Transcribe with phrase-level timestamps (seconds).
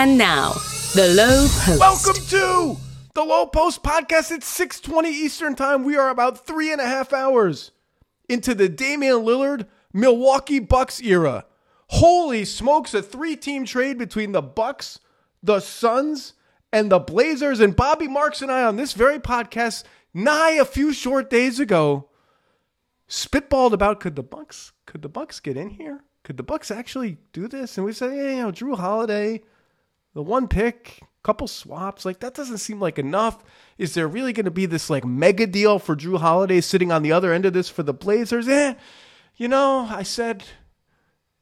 [0.00, 0.52] And now,
[0.94, 1.80] the Low Post.
[1.80, 2.76] Welcome to
[3.14, 4.30] the Low Post Podcast.
[4.30, 5.82] It's 620 Eastern Time.
[5.82, 7.72] We are about three and a half hours
[8.28, 11.46] into the Damian Lillard Milwaukee Bucks era.
[11.88, 15.00] Holy smokes, a three-team trade between the Bucks,
[15.42, 16.34] the Suns,
[16.72, 17.58] and the Blazers.
[17.58, 19.82] And Bobby Marks and I on this very podcast,
[20.14, 22.08] nigh a few short days ago,
[23.08, 26.04] spitballed about could the Bucks could the Bucks get in here?
[26.22, 27.76] Could the Bucks actually do this?
[27.76, 29.42] And we said, yeah, you know, Jrue Holiday,
[30.18, 33.44] the one pick, couple swaps, like that doesn't seem like enough.
[33.78, 37.04] Is there really going to be this like mega deal for Jrue Holiday sitting on
[37.04, 38.48] the other end of this for the Blazers?
[38.48, 38.74] Eh,
[39.36, 40.42] you know, I said,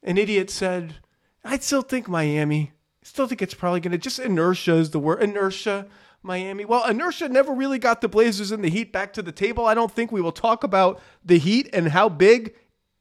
[0.02, 0.96] an idiot said,
[1.42, 2.72] I still think Miami.
[3.02, 5.86] Still think it's probably going to just inertia is the word inertia.
[6.22, 6.66] Miami.
[6.66, 9.64] Well, inertia never really got the Blazers and the Heat back to the table.
[9.64, 12.54] I don't think we will talk about the Heat and how big,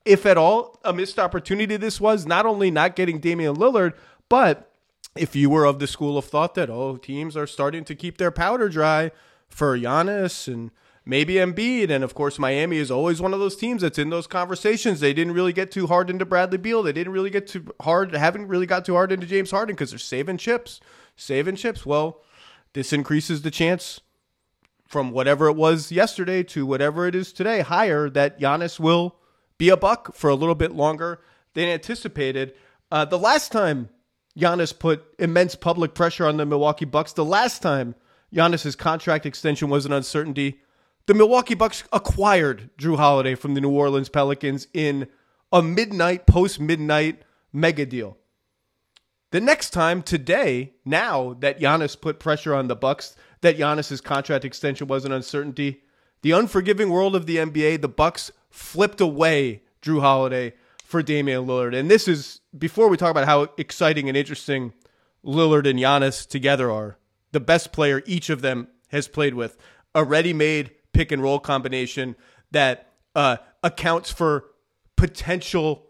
[0.06, 2.26] if at all, a missed opportunity this was.
[2.26, 3.92] Not only not getting Damian Lillard,
[4.30, 4.72] but
[5.16, 8.18] if you were of the school of thought that, oh, teams are starting to keep
[8.18, 9.12] their powder dry
[9.48, 10.72] for Giannis and
[11.06, 11.90] maybe Embiid.
[11.90, 15.00] And of course, Miami is always one of those teams that's in those conversations.
[15.00, 16.84] They didn't really get too hard into Bradley Beal.
[16.84, 19.92] They didn't really get too hard, haven't really got too hard into James Harden because
[19.92, 20.82] they're saving chips.
[21.16, 21.86] Saving chips.
[21.86, 22.22] Well,
[22.74, 24.02] this increases the chance
[24.86, 29.16] from whatever it was yesterday to whatever it is today, higher that Giannis will
[29.58, 31.22] be a buck for a little bit longer
[31.54, 32.54] than anticipated.
[32.92, 33.90] Uh, the last time
[34.38, 37.96] Giannis put immense public pressure on the Milwaukee Bucks, the last time
[38.34, 40.60] Giannis's contract extension was an uncertainty,
[41.08, 45.08] the Milwaukee Bucks acquired Jrue Holiday from the New Orleans Pelicans in
[45.52, 47.22] a midnight, post midnight
[47.54, 48.18] mega deal.
[49.32, 54.46] The next time today, now that Giannis put pressure on the Bucks, that Giannis's contract
[54.46, 55.84] extension was an uncertainty,
[56.22, 61.78] the unforgiving world of the NBA, the Bucks flipped away Jrue Holiday for Damian Lillard.
[61.78, 64.74] And this is before we talk about how exciting and interesting
[65.24, 66.98] Lillard and Giannis together are.
[67.32, 69.58] The best player each of them has played with,
[69.94, 72.16] a ready-made pick and roll combination
[72.52, 74.46] that uh, accounts for
[74.96, 75.88] potential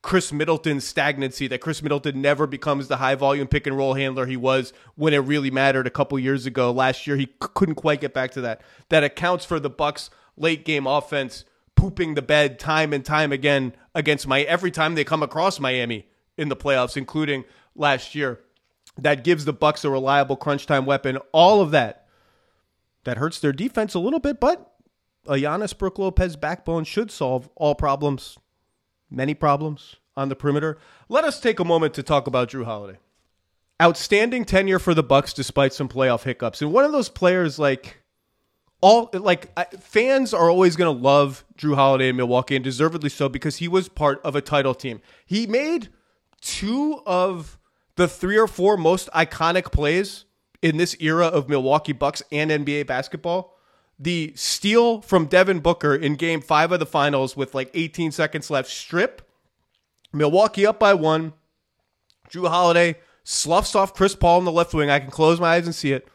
[0.00, 4.26] Khris Middleton stagnancy, that Khris Middleton never becomes the high volume pick and roll handler
[4.26, 6.70] he was when it really mattered a couple years ago.
[6.70, 8.62] Last year, he c- couldn't quite get back to that.
[8.88, 11.44] That accounts for the Bucks' late game offense
[11.78, 16.08] pooping the bed time and time again against my every time they come across Miami
[16.36, 17.44] in the playoffs, including
[17.76, 18.40] last year.
[18.98, 21.18] That gives the Bucks a reliable crunch time weapon.
[21.32, 22.08] All of that
[23.04, 24.74] that hurts their defense a little bit, but
[25.26, 28.36] a Giannis Brook Lopez backbone should solve all problems
[29.08, 30.78] many problems on the perimeter.
[31.08, 32.98] Let us take a moment to talk about Jrue Holiday.
[33.80, 36.60] Outstanding tenure for the Bucks despite some playoff hiccups.
[36.60, 37.97] And one of those players like
[38.80, 43.28] all like fans are always going to love Jrue Holiday in Milwaukee and deservedly so
[43.28, 45.00] because he was part of a title team.
[45.26, 45.88] He made
[46.40, 47.58] two of
[47.96, 50.24] the three or four most iconic plays
[50.62, 53.58] in this era of Milwaukee Bucks and NBA basketball
[53.98, 58.50] the steal from Devin Booker in game five of the finals with like 18 seconds
[58.50, 59.22] left, strip.
[60.12, 61.32] Milwaukee up by one.
[62.30, 64.90] Jrue Holiday sloughs off Chris Paul in the left wing.
[64.90, 66.08] I can close my eyes and see it.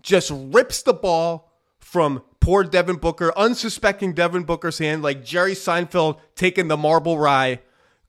[0.00, 1.51] Just rips the ball
[1.92, 7.60] from poor Devin Booker, unsuspecting Devin Booker's hand, like Jerry Seinfeld taking the marble rye.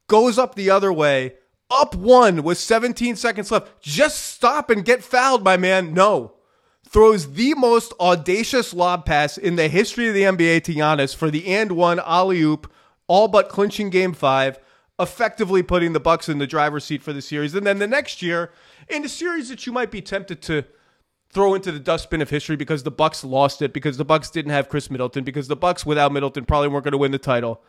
[0.08, 1.34] Goes up the other way,
[1.70, 3.82] up one with 17 seconds left.
[3.82, 5.94] Just stop and get fouled, my man.
[5.94, 6.32] No
[6.88, 11.30] throws the most audacious lob pass in the history of the NBA to Giannis for
[11.30, 12.72] the and one alley oop,
[13.08, 14.60] all but clinching game five,
[14.98, 17.54] effectively putting the Bucks in the driver's seat for the series.
[17.54, 18.52] And then the next year,
[18.88, 20.64] in a series that you might be tempted to
[21.34, 24.52] throw into the dustbin of history because the Bucks lost it, because the Bucks didn't
[24.52, 27.62] have Khris Middleton, because the Bucks without Middleton probably weren't going to win the title.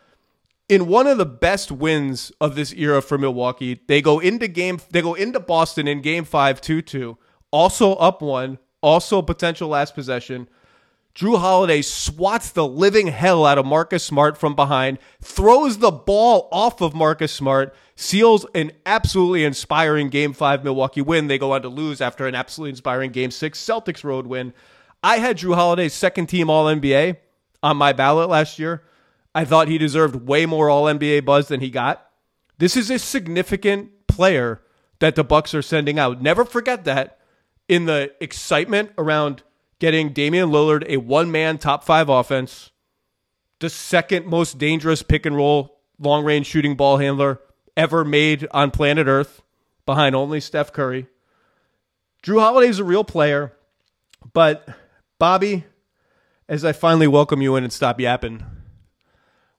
[0.69, 4.80] In one of the best wins of this era for Milwaukee, they go into game
[4.91, 7.16] they go into Boston in game 5 2-2,
[7.50, 10.47] also up 1 also potential last possession.
[11.14, 16.48] Jrue Holiday swats the living hell out of Marcus Smart from behind, throws the ball
[16.50, 21.28] off of Marcus Smart, seals an absolutely inspiring Game 5 Milwaukee win.
[21.28, 24.53] They go on to lose after an absolutely inspiring Game 6 Celtics road win.
[25.04, 27.18] I had Jrue Holiday's second team All NBA
[27.62, 28.83] on my ballot last year.
[29.36, 32.04] I thought he deserved way more All NBA buzz than he got.
[32.59, 34.62] This is a significant player
[34.98, 36.21] that the Bucks are sending out.
[36.21, 37.21] Never forget that
[37.68, 39.44] in the excitement around
[39.84, 42.71] getting Damian Lillard a one man top five offense,
[43.60, 47.39] the second most dangerous pick and roll long range shooting ball handler
[47.77, 49.42] ever made on planet Earth,
[49.84, 51.07] behind only Steph Curry.
[52.22, 53.53] Jrue Holiday is a real player,
[54.33, 54.66] but
[55.19, 55.65] Bobby,
[56.48, 58.42] as I finally welcome you in and stop yapping,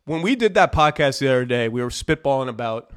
[0.05, 2.89] when we did that podcast the other day, we were spitballing about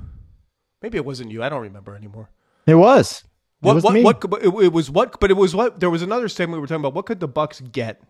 [0.80, 2.30] maybe it wasn't you, I don't remember anymore.
[2.66, 3.22] It was.
[3.60, 4.02] What was what me.
[4.02, 4.24] what?
[4.42, 5.18] It, it was what?
[5.20, 5.80] But it was what?
[5.80, 6.94] There was another statement we were talking about.
[6.94, 8.00] What could the Bucks get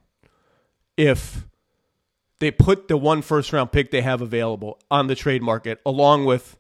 [0.97, 1.47] if
[2.39, 6.27] they put the one first round pick they have available on the trade market, along
[6.27, 6.59] with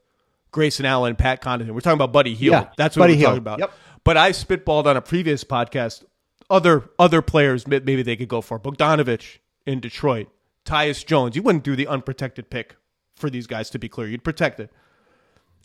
[0.52, 1.70] Grayson Allen, Pat Connaughton?
[1.72, 2.52] We're talking about Buddy Hield.
[2.52, 3.28] Yeah, That's what Buddy we're Hield.
[3.30, 3.58] talking about.
[3.60, 3.72] Yep.
[4.04, 6.04] But I spitballed on a previous podcast
[6.48, 10.28] other other players maybe they could go for Bogdanovic in Detroit,
[10.64, 11.36] Tyus Jones.
[11.36, 12.76] You wouldn't do the unprotected pick
[13.16, 13.68] for these guys.
[13.70, 14.70] To be clear, you'd protect it.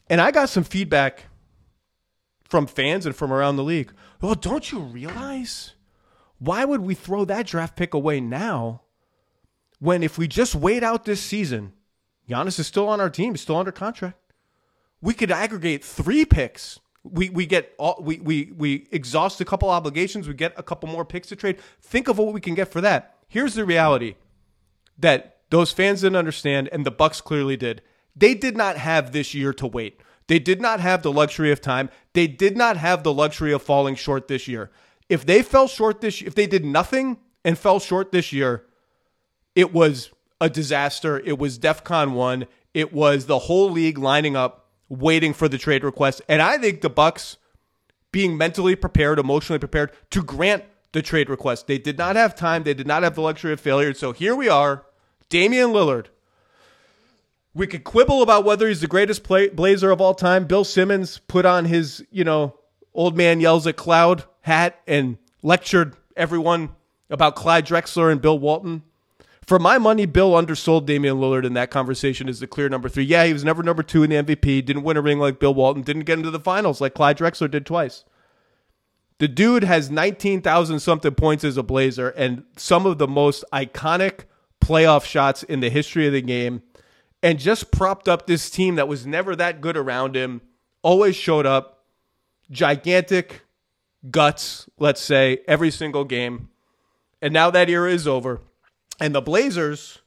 [0.09, 1.23] And I got some feedback
[2.53, 3.91] from fans and from around the league.
[4.21, 5.73] Well, don't you realize
[6.37, 8.83] why would we throw that draft pick away now
[9.79, 11.73] when if we just wait out this season,
[12.29, 14.19] Giannis is still on our team, he's still under contract.
[15.01, 16.79] We could aggregate three picks.
[17.01, 20.89] We we get all we we we exhaust a couple obligations, we get a couple
[20.89, 21.57] more picks to trade.
[21.81, 23.15] Think of what we can get for that.
[23.27, 24.13] Here's the reality
[24.99, 27.81] that those fans didn't understand and the Bucks clearly did.
[28.15, 29.99] They did not have this year to wait.
[30.27, 31.89] They did not have the luxury of time.
[32.13, 34.71] They did not have the luxury of falling short this year.
[35.09, 38.65] If they fell short this if they did nothing and fell short this year,
[39.55, 40.09] it was
[40.39, 41.19] a disaster.
[41.19, 42.45] It was DEFCON 1.
[42.73, 46.21] It was the whole league lining up waiting for the trade request.
[46.27, 47.37] And I think the Bucks
[48.11, 51.67] being mentally prepared, emotionally prepared to grant the trade request.
[51.67, 52.63] They did not have time.
[52.63, 53.93] They did not have the luxury of failure.
[53.93, 54.85] So here we are,
[55.29, 56.07] Damian Lillard.
[57.55, 60.45] We could quibble about whether he's the greatest play- Blazer of all time.
[60.45, 62.55] Bill Simmons put on his, you know,
[62.93, 66.69] old man yells at cloud hat and lectured everyone
[67.09, 68.83] about Clyde Drexler and Bill Walton.
[69.45, 73.03] For my money, Bill undersold Damian Lillard in that conversation as the clear number three.
[73.03, 75.53] Yeah, he was never number two in the MVP, didn't win a ring like Bill
[75.53, 78.05] Walton, didn't get into the finals like Clyde Drexler did twice.
[79.19, 84.21] The dude has 19,000 something points as a Blazer and some of the most iconic
[84.61, 86.63] playoff shots in the history of the game
[87.23, 90.41] and just propped up this team that was never that good around him,
[90.83, 91.85] always showed up,
[92.51, 93.43] gigantic
[94.11, 96.49] guts, let's say, every single game.
[97.21, 98.41] And now that era is over.
[98.99, 99.99] And the Blazers,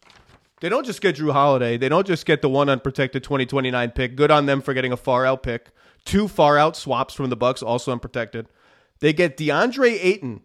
[0.61, 1.79] they don't just get Jrue Holiday.
[1.79, 4.15] They don't just get the one unprotected 2029 pick.
[4.15, 5.71] Good on them for getting a far out pick.
[6.05, 8.47] Two far out swaps from the Bucks, also unprotected.
[9.01, 10.43] They get DeAndre Ayton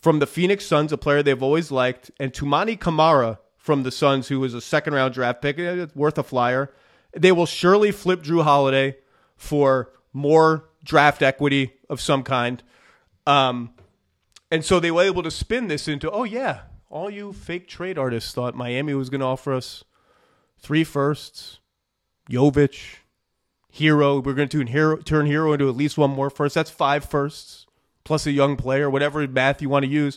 [0.00, 4.28] from the Phoenix Suns, a player they've always liked, and Toumani Camara from the Suns,
[4.28, 6.72] who was a second round draft pick, eh, worth a flyer.
[7.14, 8.96] They will surely flip Jrue Holiday
[9.36, 12.62] for more draft equity of some kind.
[13.26, 13.74] Um,
[14.50, 17.98] and so they were able to spin this into, oh yeah, all you fake trade
[17.98, 19.84] artists thought Miami was going to offer us
[20.58, 21.58] three firsts,
[22.30, 23.00] Jovic,
[23.74, 24.24] Herro.
[24.24, 24.64] We're going to
[25.04, 26.54] turn Herro into at least one more first.
[26.54, 27.66] That's five firsts
[28.02, 30.16] plus a young player, whatever math you want to use.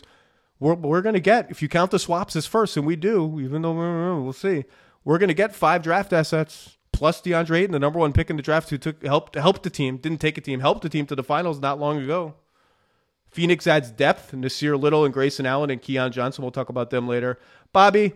[0.62, 3.40] We're, we're going to get, if you count the swaps as first, and we do,
[3.40, 4.64] even though mm, mm, we'll see,
[5.04, 8.36] we're going to get five draft assets plus DeAndre Ayton, the number one pick in
[8.36, 11.04] the draft, who took helped helped the team, didn't take a team, helped the team
[11.06, 12.34] to the finals not long ago.
[13.28, 14.30] Phoenix adds depth.
[14.30, 16.42] Nassir Little and Grayson Allen and Keon Johnson.
[16.42, 17.40] We'll talk about them later.
[17.72, 18.12] Bobby,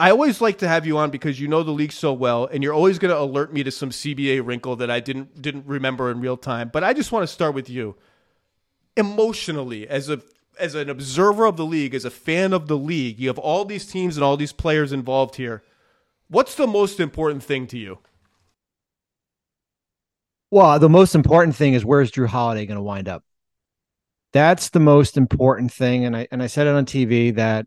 [0.00, 2.64] I always like to have you on because you know the league so well, and
[2.64, 6.10] you're always going to alert me to some CBA wrinkle that I didn't didn't remember
[6.10, 6.70] in real time.
[6.72, 7.94] But I just want to start with you.
[8.96, 10.20] Emotionally, as a
[10.60, 13.64] as an observer of the league, as a fan of the league, you have all
[13.64, 15.62] these teams and all these players involved here.
[16.28, 17.98] What's the most important thing to you?
[20.50, 23.24] Well, the most important thing is where's Jrue Holiday going to wind up?
[24.32, 27.66] That's the most important thing, and I and I said it on TV that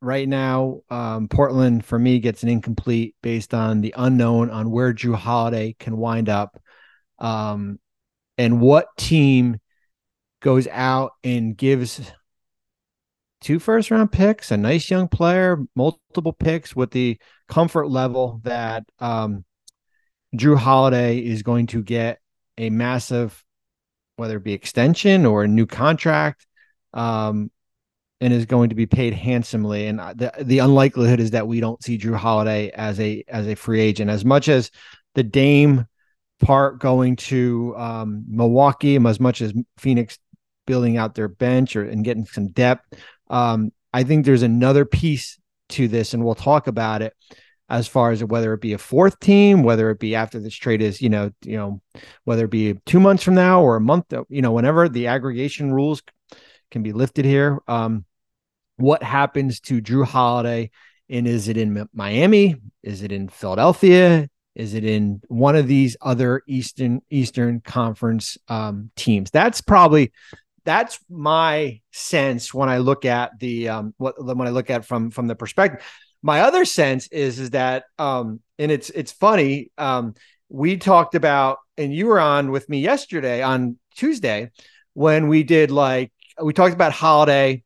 [0.00, 4.92] right now um, Portland for me gets an incomplete based on the unknown on where
[4.92, 6.60] Jrue Holiday can wind up,
[7.20, 7.78] um,
[8.36, 9.58] and what team
[10.40, 12.00] goes out and gives
[13.42, 17.18] two first round picks, a nice young player, multiple picks with the
[17.48, 19.44] comfort level that um,
[20.34, 22.18] Jrue Holiday is going to get
[22.56, 23.44] a massive,
[24.16, 26.46] whether it be extension or a new contract,
[26.94, 27.50] um,
[28.20, 29.88] and is going to be paid handsomely.
[29.88, 33.56] And the the unlikelihood is that we don't see Jrue Holiday as a as a
[33.56, 34.10] free agent.
[34.10, 34.70] As much as
[35.14, 35.86] the Dame
[36.40, 40.18] part going to um, Milwaukee, as much as Phoenix
[40.66, 42.94] building out their bench or and getting some depth,
[43.30, 45.38] um, I think there's another piece
[45.70, 47.14] to this, and we'll talk about it
[47.68, 50.82] as far as whether it be a fourth team, whether it be after this trade
[50.82, 51.80] is, you know, you know,
[52.24, 55.72] whether it be two months from now or a month, you know, whenever the aggregation
[55.72, 56.02] rules
[56.70, 57.60] can be lifted here.
[57.68, 58.04] Um,
[58.76, 60.70] what happens to Jrue Holiday?
[61.08, 62.56] And is it in Miami?
[62.82, 64.28] Is it in Philadelphia?
[64.54, 69.30] Is it in one of these other Eastern Eastern Conference um, teams?
[69.30, 70.12] That's probably
[70.64, 75.10] that's my sense when I look at the um, what when I look at from
[75.10, 75.84] from the perspective.
[76.22, 79.70] My other sense is is that um, and it's it's funny.
[79.78, 80.14] Um,
[80.48, 84.50] we talked about and you were on with me yesterday on Tuesday
[84.94, 87.62] when we did like we talked about Holiday,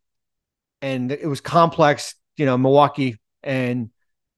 [0.82, 2.14] and it was complex.
[2.36, 3.90] You know, Milwaukee and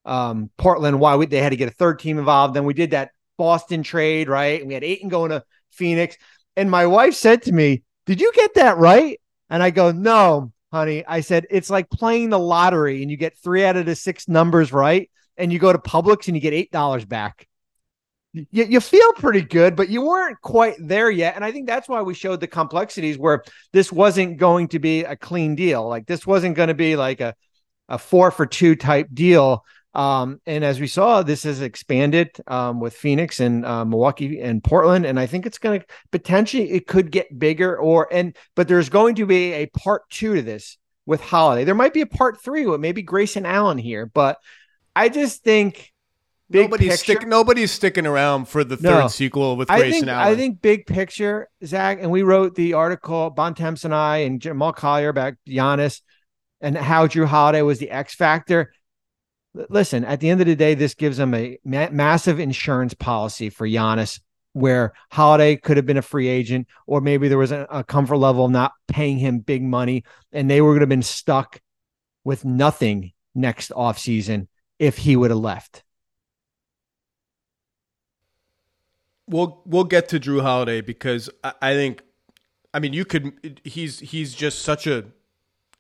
[0.04, 1.00] um, Portland.
[1.00, 2.54] Why they had to get a third team involved.
[2.54, 4.60] Then we did that Boston trade, right?
[4.60, 6.16] And we had Ayton going to Phoenix,
[6.56, 10.52] and my wife said to me, "Did you get that right?" And I go, "No."
[10.72, 13.94] Honey, I said it's like playing the lottery and you get three out of the
[13.94, 17.48] six numbers right, and you go to Publix and you get eight dollars back
[18.32, 21.34] you, you feel pretty good, but you weren't quite there yet.
[21.34, 25.04] And I think that's why we showed the complexities where this wasn't going to be
[25.04, 25.88] a clean deal.
[25.88, 27.34] Like this wasn't going to be like a,
[27.88, 29.64] a four for two type deal.
[29.98, 34.62] Um, and as we saw, this has expanded um, with Phoenix and uh, Milwaukee and
[34.62, 37.76] Portland, and I think it's going to potentially it could get bigger.
[37.76, 41.64] Or and but there's going to be a part two to this with Holiday.
[41.64, 44.38] There might be a part three with maybe Grayson Allen here, but
[44.94, 45.92] I just think
[46.48, 47.28] Big nobody's sticking.
[47.28, 49.08] Nobody's sticking around for the third no.
[49.08, 50.32] sequel with Grayson I think, Allen.
[50.32, 53.30] I think big picture, Zach, and we wrote the article.
[53.30, 56.02] Bontemps and I and Jamal Collier about Giannis
[56.60, 58.72] and how Jrue Holiday was the X factor.
[59.68, 63.50] Listen, at the end of the day, this gives them a ma- massive insurance policy
[63.50, 64.20] for Giannis,
[64.52, 68.16] where Holiday could have been a free agent, or maybe there was a, a comfort
[68.16, 71.60] level of not paying him big money, and they were going to have been stuck
[72.24, 74.48] with nothing next offseason
[74.78, 75.82] if he would have left.
[79.28, 82.02] we'll we'll get to Jrue Holiday because I, I think,
[82.72, 83.60] I mean, you could.
[83.64, 85.06] He's he's just such a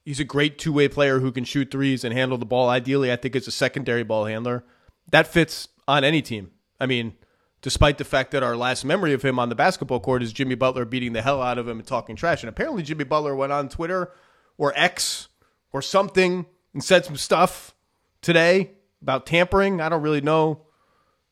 [0.08, 2.70] he's a great two way player who can shoot threes and handle the ball.
[2.70, 4.64] Ideally, I think as a secondary ball handler,
[5.10, 6.50] that fits on any team.
[6.80, 7.12] I mean,
[7.60, 10.54] despite the fact that our last memory of him on the basketball court is Jimmy
[10.54, 12.42] Butler beating the hell out of him and talking trash.
[12.42, 14.10] And apparently, Jimmy Butler went on Twitter
[14.56, 15.28] or X
[15.72, 17.74] or something and said some stuff
[18.22, 18.70] today
[19.02, 19.78] about tampering.
[19.82, 20.62] I don't really know.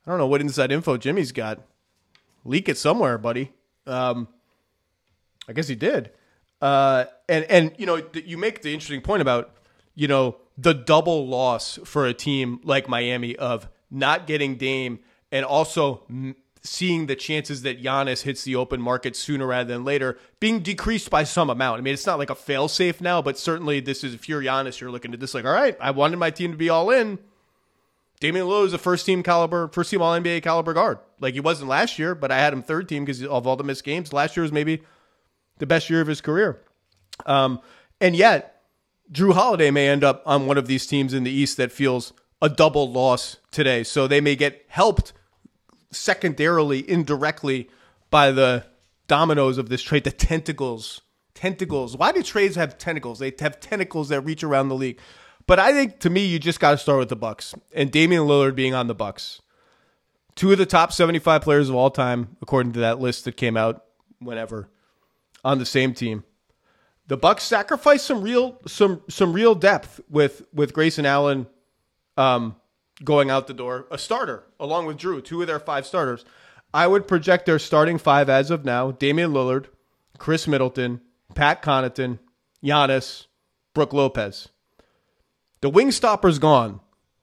[0.06, 1.60] I don't know what inside info Jimmy's got
[2.44, 3.52] leak it somewhere, buddy.
[3.86, 4.28] Um,
[5.48, 6.10] I guess he did.
[6.60, 9.54] Uh, and and you know you make the interesting point about
[9.94, 15.44] you know the double loss for a team like Miami of not getting Dame and
[15.44, 16.02] also
[16.62, 21.10] seeing the chances that Giannis hits the open market sooner rather than later being decreased
[21.10, 21.78] by some amount.
[21.78, 24.42] I mean, it's not like a fail safe now, but certainly this is if you're
[24.42, 26.90] Giannis, you're looking at this like, all right, I wanted my team to be all
[26.90, 27.18] in.
[28.18, 30.98] Damian Lillard is a first team caliber, first team All NBA caliber guard.
[31.20, 33.64] Like he wasn't last year, but I had him third team because of all the
[33.64, 34.12] missed games.
[34.12, 34.82] Last year was maybe
[35.58, 36.62] the best year of his career.
[37.24, 37.60] Um,
[38.00, 38.62] and yet,
[39.10, 42.12] Jrue Holiday may end up on one of these teams in the East that feels
[42.42, 43.82] a double loss today.
[43.82, 45.12] So they may get helped
[45.90, 47.70] secondarily, indirectly
[48.10, 48.64] by the
[49.08, 51.00] dominoes of this trade, the tentacles.
[51.34, 51.96] Tentacles.
[51.96, 53.18] Why do trades have tentacles?
[53.18, 54.98] They have tentacles that reach around the league.
[55.46, 58.22] But I think to me, you just got to start with the Bucks and Damian
[58.22, 59.42] Lillard being on the Bucks.
[60.34, 63.56] Two of the top 75 players of all time, according to that list that came
[63.56, 63.84] out
[64.18, 64.68] whenever,
[65.46, 66.24] on the same team.
[67.06, 71.46] The Bucks sacrificed some real some some real depth with with Grayson Allen
[72.16, 72.56] um,
[73.04, 76.24] going out the door, a starter along with Jrue, two of their five starters.
[76.74, 79.66] I would project their starting five as of now: Damian Lillard,
[80.18, 81.00] Khris Middleton,
[81.36, 82.18] Pat Connaughton,
[82.62, 83.26] Giannis,
[83.72, 84.48] Brook Lopez.
[85.60, 86.80] The wing stopper's gone.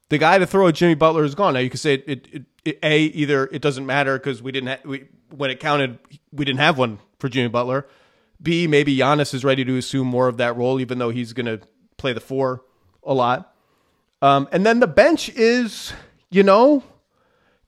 [0.08, 1.56] The guy to throw at Jimmy Butler is gone.
[1.56, 2.04] Now you can say it.
[2.08, 5.60] it, it, it a either it doesn't matter because we didn't ha- we, when it
[5.60, 6.00] counted
[6.32, 7.86] we didn't have one for Jimmy Butler.
[8.44, 11.46] B maybe Giannis is ready to assume more of that role, even though he's going
[11.46, 11.62] to
[11.98, 12.64] play the four
[13.04, 13.56] a lot.
[14.22, 15.94] Um, and then the bench is,
[16.30, 16.84] you know,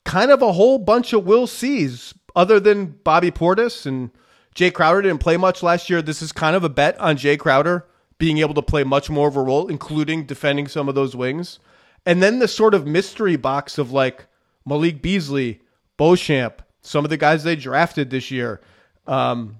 [0.03, 2.13] kind of a whole bunch of will sees.
[2.35, 4.11] Other than Bobby Portis and
[4.55, 6.01] Jae Crowder didn't play much last year.
[6.01, 7.85] This is kind of a bet on Jae Crowder
[8.17, 11.59] being able to play much more of a role, including defending some of those wings.
[12.05, 14.27] And then the sort of mystery box of like
[14.65, 15.61] Malik Beasley,
[15.97, 18.61] Beauchamp, some of the guys they drafted this year.
[19.07, 19.59] Um,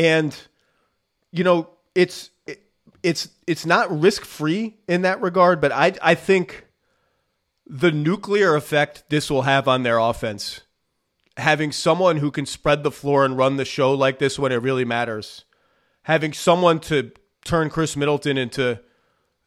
[0.00, 0.34] and,
[1.30, 2.62] you know, it's, it,
[3.02, 6.64] it's, it's not risk free in that regard, but I, I think
[7.66, 10.62] the nuclear effect this will have on their offense,
[11.36, 14.62] having someone who can spread the floor and run the show like this when it
[14.62, 15.44] really matters,
[16.04, 17.12] having someone to
[17.44, 18.80] turn Khris Middleton into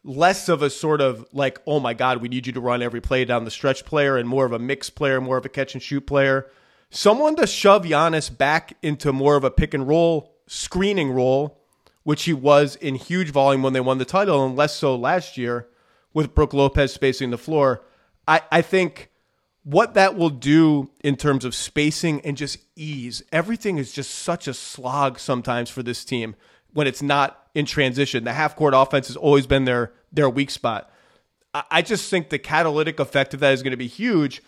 [0.04, 3.00] less of a sort of like, oh my God, we need you to run every
[3.00, 5.74] play down the stretch player and more of a mix player, more of a catch
[5.74, 6.46] and shoot player.
[6.90, 11.60] Someone to shove Giannis back into more of a pick and roll screening role,
[12.02, 15.36] which he was in huge volume when they won the title and less so last
[15.36, 15.68] year
[16.12, 17.82] with Brook Lopez spacing the floor.
[18.28, 19.10] I, I think
[19.64, 24.46] what that will do in terms of spacing and just ease, everything is just such
[24.46, 26.36] a slog sometimes for this team
[26.72, 28.24] when it's not in transition.
[28.24, 30.90] The half court offense has always been their their weak spot.
[31.70, 34.42] I just think the catalytic effect of that is going to be huge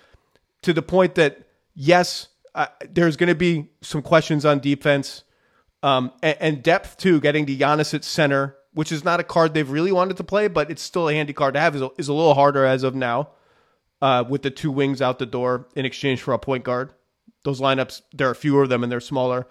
[0.62, 5.22] to the point that yes, I, there's going to be some questions on defense
[5.86, 7.20] um, and, and depth too.
[7.20, 10.48] Getting to Giannis at center, which is not a card they've really wanted to play,
[10.48, 12.82] but it's still a handy card to have, is a, is a little harder as
[12.82, 13.30] of now
[14.02, 16.90] uh, with the two wings out the door in exchange for a point guard.
[17.44, 19.46] Those lineups, there are fewer of them and they're smaller.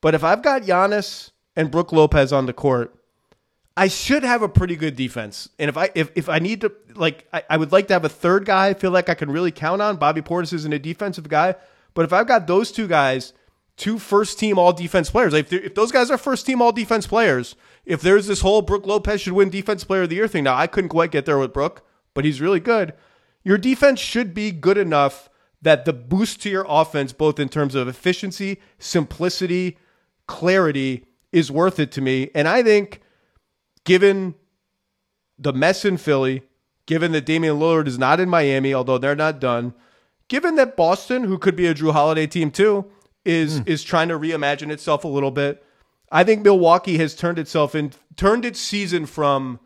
[0.00, 2.94] But if I've got Giannis and Brook Lopez on the court,
[3.76, 5.48] I should have a pretty good defense.
[5.58, 8.04] And if I if, if I need to like I, I would like to have
[8.04, 9.98] a third guy I feel like I can really count on.
[9.98, 11.54] Bobby Portis isn't a defensive guy.
[11.94, 13.34] But if I've got those two guys,
[13.78, 17.06] two first team all defense players, if, if those guys are first team all defense
[17.06, 17.56] players,
[17.86, 20.56] if there's this whole Brook Lopez should win defense player of the year thing, now
[20.56, 22.92] I couldn't quite get there with Brook, but he's really good.
[23.44, 25.30] Your defense should be good enough
[25.62, 29.78] that the boost to your offense, both in terms of efficiency, simplicity,
[30.26, 32.30] clarity, is worth it to me.
[32.34, 33.00] And I think,
[33.84, 34.34] given
[35.38, 36.42] the mess in Philly,
[36.86, 39.74] given that Damian Lillard is not in Miami, although they're not done,
[40.28, 42.90] given that Boston, who could be a Jrue Holiday team too,
[43.28, 43.68] is mm.
[43.68, 45.62] is trying to reimagine itself a little bit.
[46.10, 49.60] I think Milwaukee has turned itself in turned its season from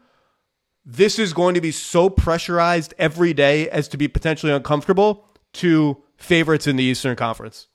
[0.84, 6.02] this is going to be so pressurized every day as to be potentially uncomfortable to
[6.16, 7.68] favorites in the Eastern Conference.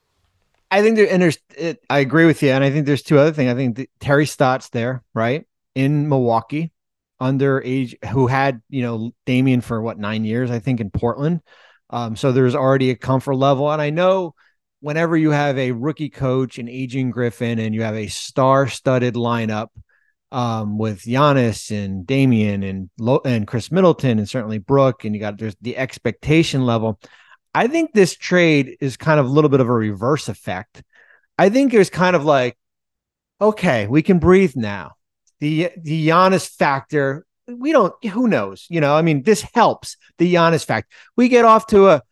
[0.70, 2.50] I think there, and there's, it, I agree with you.
[2.50, 3.50] And I think there's two other things.
[3.50, 5.48] I think the, Terry Stotts there, right?
[5.76, 6.74] In Milwaukee,
[7.22, 11.42] under age, who had, you know, Damian for what, nine years, I think, in Portland.
[11.90, 13.72] Um, so there's already a comfort level.
[13.72, 14.36] And I know
[14.88, 19.16] whenever you have a rookie coach and Adrian Griffin and you have a star studded
[19.16, 19.68] lineup
[20.32, 25.20] um, with Giannis and Damian and Lo- and Khris Middleton and certainly Brook, and you
[25.20, 27.02] got there's the expectation level.
[27.54, 30.82] I think this trade is kind of a little bit of a reverse effect.
[31.38, 32.58] I think it was kind of like,
[33.42, 34.94] okay, we can breathe now.
[35.42, 37.94] The the Giannis factor, we don't.
[38.06, 38.66] Who knows?
[38.70, 40.94] You know, I mean, this helps the Giannis fact.
[41.18, 42.04] We get off to a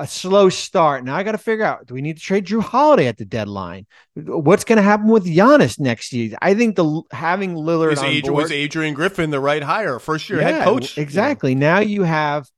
[0.00, 1.04] a slow start.
[1.04, 3.26] Now I got to figure out: do we need to trade Jrue Holiday at the
[3.26, 3.86] deadline?
[4.14, 6.36] What's going to happen with Giannis next year?
[6.40, 10.40] I think the having Lillard on board, was Adrian Griffin the right hire, first year
[10.40, 10.96] yeah, head coach.
[10.96, 11.52] Exactly.
[11.52, 11.58] Yeah.
[11.58, 12.48] Now you have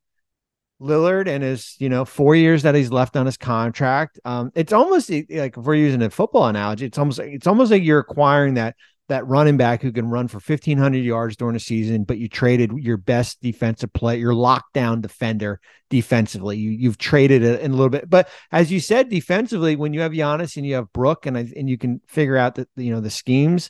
[0.81, 4.19] Lillard and his, you know, four years that he's left on his contract.
[4.23, 7.83] Um, it's almost like if we're using a football analogy, it's almost it's almost like
[7.83, 8.75] you're acquiring that
[9.09, 12.71] that running back who can run for 1500 yards during a season, but you traded
[12.77, 16.57] your best defensive play, your lockdown defender defensively.
[16.57, 20.01] You you've traded it in a little bit, but as you said, defensively, when you
[20.01, 23.01] have Giannis and you have Brook and and you can figure out that you know
[23.01, 23.69] the schemes,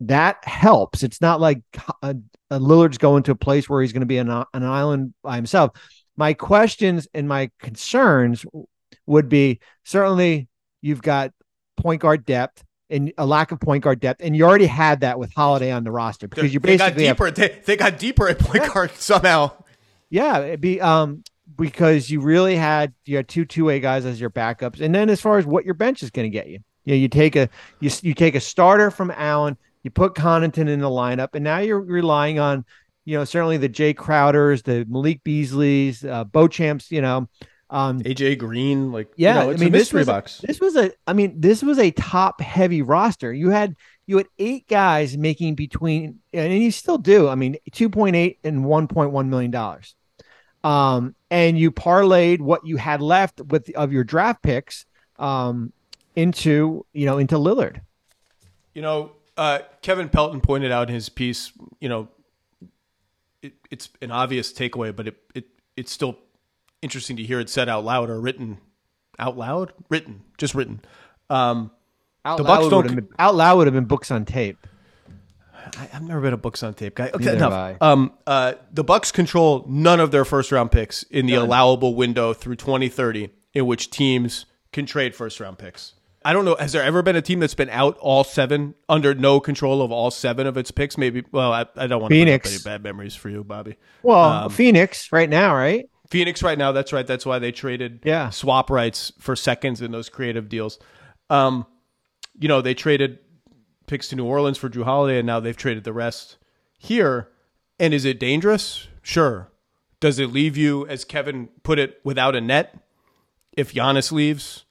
[0.00, 1.02] that helps.
[1.02, 1.62] It's not like
[2.02, 2.16] a,
[2.50, 5.36] a Lillard's going to a place where he's going to be an, an island by
[5.36, 5.72] himself
[6.16, 8.44] my questions and my concerns
[9.06, 10.48] would be certainly
[10.80, 11.32] you've got
[11.76, 15.18] point guard depth and a lack of point guard depth, and you already had that
[15.18, 17.26] with Holiday on the roster because you basically they got deeper.
[17.26, 18.72] Have, they, they, got deeper at point yeah.
[18.72, 19.52] guard somehow.
[20.10, 21.24] Yeah, it'd be um
[21.56, 25.10] because you really had you had two two way guys as your backups, and then
[25.10, 27.36] as far as what your bench is going to get you, you know, you take
[27.36, 27.48] a
[27.80, 31.58] you you take a starter from Allen, you put Connaughton in the lineup, and now
[31.58, 32.64] you're relying on
[33.06, 37.28] you know, certainly the Jae Crowders, the Malik Beasleys, uh, Beauchamps, you know,
[37.68, 40.42] um, AJ Green, like yeah, you know, I mean, this was box.
[40.42, 43.32] A, this was a, I mean, this was a top heavy roster.
[43.32, 43.74] You had
[44.06, 47.28] you had eight guys making between, and you still do.
[47.28, 49.94] I mean, two point eight and one point one million dollars.
[50.62, 54.86] Um, and you parlayed what you had left with of your draft picks,
[55.18, 55.72] um,
[56.14, 57.80] into you know into Lillard.
[58.74, 62.08] You know, uh, Kevin Pelton pointed out in his piece, you know,
[63.42, 66.18] it, it's an obvious takeaway, but it, it it's still
[66.82, 68.58] interesting to hear it said out loud or written
[69.18, 70.80] out loud, written, just written.
[71.30, 71.70] Um,
[72.24, 72.94] out the Bucks don't.
[72.94, 74.66] Been, out loud would have been books on tape.
[75.78, 77.10] I, have never been a books on tape guy.
[77.12, 77.82] Okay, enough.
[77.82, 81.46] Um, uh, the Bucks control none of their first round picks in the none.
[81.46, 85.94] allowable window through 2030, in which teams can trade first round picks.
[86.24, 86.56] I don't know.
[86.56, 89.92] Has there ever been a team that's been out all seven under no control of
[89.92, 90.98] all seven of its picks?
[90.98, 91.22] Maybe.
[91.30, 92.52] Well, I, I don't want to Phoenix.
[92.52, 93.76] any bad memories for you, Bobby.
[94.02, 95.88] Well, um, Phoenix right now, right?
[96.10, 96.72] Phoenix right now.
[96.72, 97.06] That's right.
[97.06, 98.30] That's why they traded yeah.
[98.30, 100.78] swap rights for seconds in those creative deals.
[101.30, 101.66] Um,
[102.38, 103.18] you know, they traded
[103.86, 106.36] picks to New Orleans for Jrue Holiday, and now they've traded the rest
[106.78, 107.28] here.
[107.78, 108.88] And is it dangerous?
[109.02, 109.50] Sure.
[110.00, 112.78] Does it leave you, as Kevin put it, without a net
[113.56, 114.66] if Giannis leaves?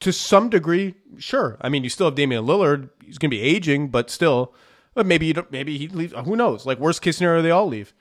[0.00, 1.56] to some degree, sure.
[1.60, 2.90] I mean, you still have Damian Lillard.
[3.04, 4.54] He's going to be aging, but still,
[4.94, 6.12] but maybe you don't, maybe he leaves.
[6.24, 6.66] Who knows?
[6.66, 7.94] Like worst case scenario, they all leave.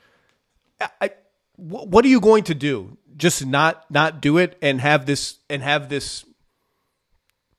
[0.81, 1.11] I, I,
[1.57, 2.97] what are you going to do?
[3.17, 6.25] Just not not do it and have this and have this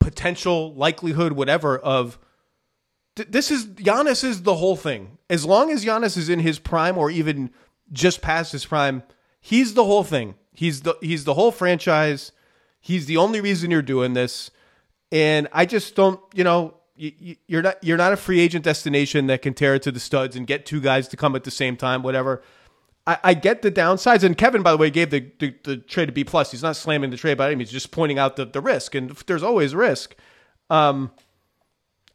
[0.00, 2.18] potential likelihood, whatever of
[3.14, 5.18] this is Giannis is the whole thing.
[5.30, 7.50] As long as Giannis is in his prime or even
[7.90, 9.02] just past his prime,
[9.40, 10.34] he's the whole thing.
[10.52, 12.32] He's the he's the whole franchise
[12.86, 14.52] He's the only reason you're doing this,
[15.10, 16.20] and I just don't.
[16.34, 19.82] You know, you, you're not you're not a free agent destination that can tear it
[19.82, 22.04] to the studs and get two guys to come at the same time.
[22.04, 22.44] Whatever.
[23.06, 26.08] I, I get the downsides, and Kevin, by the way, gave the, the, the trade
[26.08, 26.50] a B plus.
[26.50, 29.10] He's not slamming the trade by any means, just pointing out the, the risk, and
[29.26, 30.14] there's always risk.
[30.70, 31.12] Um,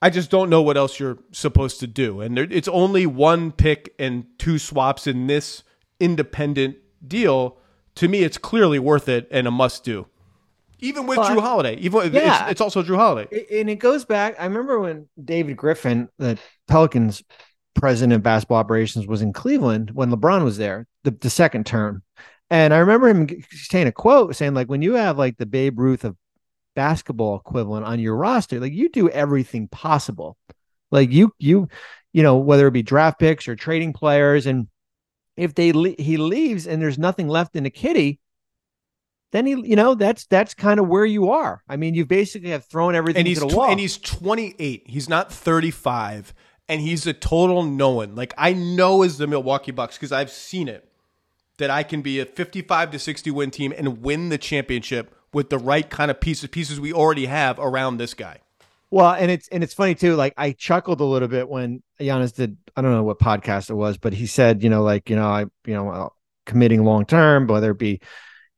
[0.02, 3.52] I just don't know what else you're supposed to do, and there, it's only one
[3.52, 5.64] pick and two swaps in this
[6.00, 6.78] independent
[7.08, 7.58] deal.
[7.96, 10.08] To me, it's clearly worth it and a must do.
[10.80, 12.44] Even with Well, Jrue Holiday, even Yeah.
[12.44, 13.46] it's, it's also Jrue Holiday.
[13.60, 14.36] and it goes back.
[14.40, 17.22] I remember when David Griffin, the Pelicans
[17.74, 22.04] president of basketball operations, was in Cleveland when LeBron was there, the, the second term.
[22.50, 25.80] And I remember him saying a quote saying, like, when you have like the Babe
[25.80, 26.18] Ruth of
[26.76, 30.38] basketball equivalent on your roster, like you do everything possible.
[30.92, 31.70] Like you, you,
[32.12, 34.46] you know, whether it be draft picks or trading players.
[34.46, 34.68] And
[35.38, 38.20] if they le- he leaves and there's nothing left in the kitty,
[39.32, 41.64] then he, you know, that's that's kind of where you are.
[41.70, 43.72] I mean, you basically have thrown everything and he's to the tw- wall.
[43.72, 44.84] and he's 28.
[44.86, 46.34] He's not 35,
[46.72, 48.16] and he's a total no one.
[48.16, 50.88] Like I know as the Milwaukee Bucks because I've seen it
[51.58, 55.50] that I can be a 55 to 60 win team and win the championship with
[55.50, 58.38] the right kind of pieces pieces we already have around this guy.
[58.90, 60.16] Well, and it's and it's funny too.
[60.16, 62.56] Like I chuckled a little bit when Giannis did.
[62.78, 65.28] I don't know what podcast it was, but he said, you know, like you know,
[65.28, 66.14] I you know,
[66.46, 68.00] committing long term, whether it be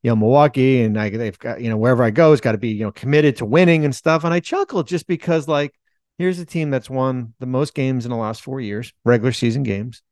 [0.04, 2.58] you know Milwaukee and I they've got you know wherever I go, it's got to
[2.58, 4.22] be you know committed to winning and stuff.
[4.22, 5.74] And I chuckled just because like
[6.18, 9.62] here's a team that's won the most games in the last four years, regular season
[9.62, 10.02] games.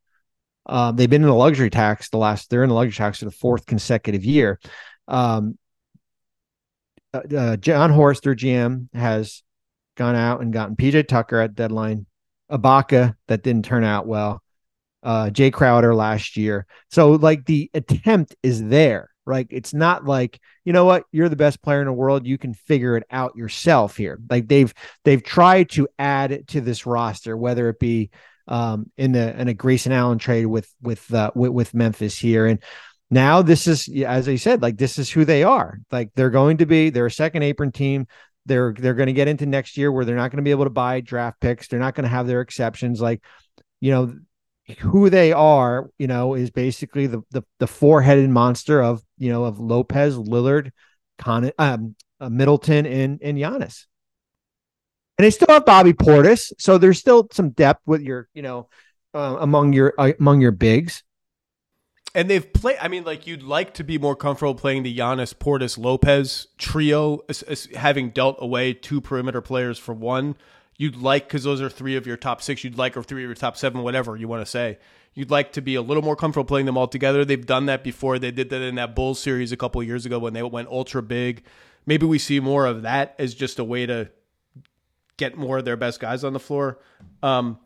[0.67, 2.51] Um, they've been in the luxury tax the last.
[2.51, 4.61] They're in the luxury tax for the fourth consecutive year.
[5.09, 5.59] Um,
[7.13, 9.43] uh, uh, Jon Horst, their GM, has
[9.97, 12.07] gone out and gotten PJ Tucker at deadline,
[12.51, 14.43] Ibaka that didn't turn out well,
[15.03, 16.67] uh, Jae Crowder last year.
[16.91, 19.12] So like the attempt is there.
[19.27, 22.27] Like it's not like you know what you're the best player in the world.
[22.27, 24.19] You can figure it out yourself here.
[24.29, 24.73] Like they've
[25.05, 28.11] they've tried to add to this roster, whether it be
[28.49, 32.47] um, in the in a Grayson Allen trade with with uh, with, with Memphis here
[32.47, 32.61] and
[33.13, 35.79] now this is as I said, like this is who they are.
[35.91, 38.07] Like they're going to be they're a second apron team.
[38.47, 40.65] They're they're going to get into next year where they're not going to be able
[40.65, 41.69] to buy draft picks.
[41.69, 43.03] They're not going to have their exceptions.
[43.03, 43.23] Like,
[43.81, 44.15] you know,
[44.79, 49.31] who they are, you know, is basically the the, the four headed monster of you
[49.31, 50.73] know of Lopez, Lillard,
[51.19, 53.87] Con, um, uh, Middleton, and and Giannis.
[55.19, 58.69] And they still have Bobby Portis, so there's still some depth with your you know
[59.15, 61.05] uh, among your uh, among your bigs.
[62.15, 62.79] And they've played.
[62.81, 67.21] I mean, like you'd like to be more comfortable playing the Giannis, Portis, Lopez trio,
[67.29, 70.37] as, as having dealt away two perimeter players for one.
[70.77, 72.65] You'd like because those are three of your top six.
[72.65, 74.79] You'd like or three of your top seven, whatever you want to say.
[75.15, 77.25] You'd like to be a little more comfortable playing them all together.
[77.25, 78.19] They've done that before.
[78.19, 80.69] They did that in that Bulls series a couple of years ago when they went
[80.69, 81.45] ultra big.
[81.85, 84.11] Maybe we see more of that as just a way to
[85.19, 86.79] get more of their best guys on the floor.
[87.23, 87.59] Um,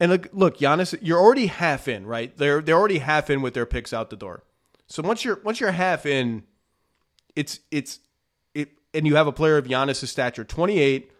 [0.00, 2.36] and look, look, Giannis, you're already half in, right?
[2.36, 4.42] They're they're already half in with their picks out the door.
[4.86, 6.42] So once you're once you're half in,
[7.36, 8.00] it's it's
[8.54, 11.12] it, and you have a player of Giannis' stature, 28,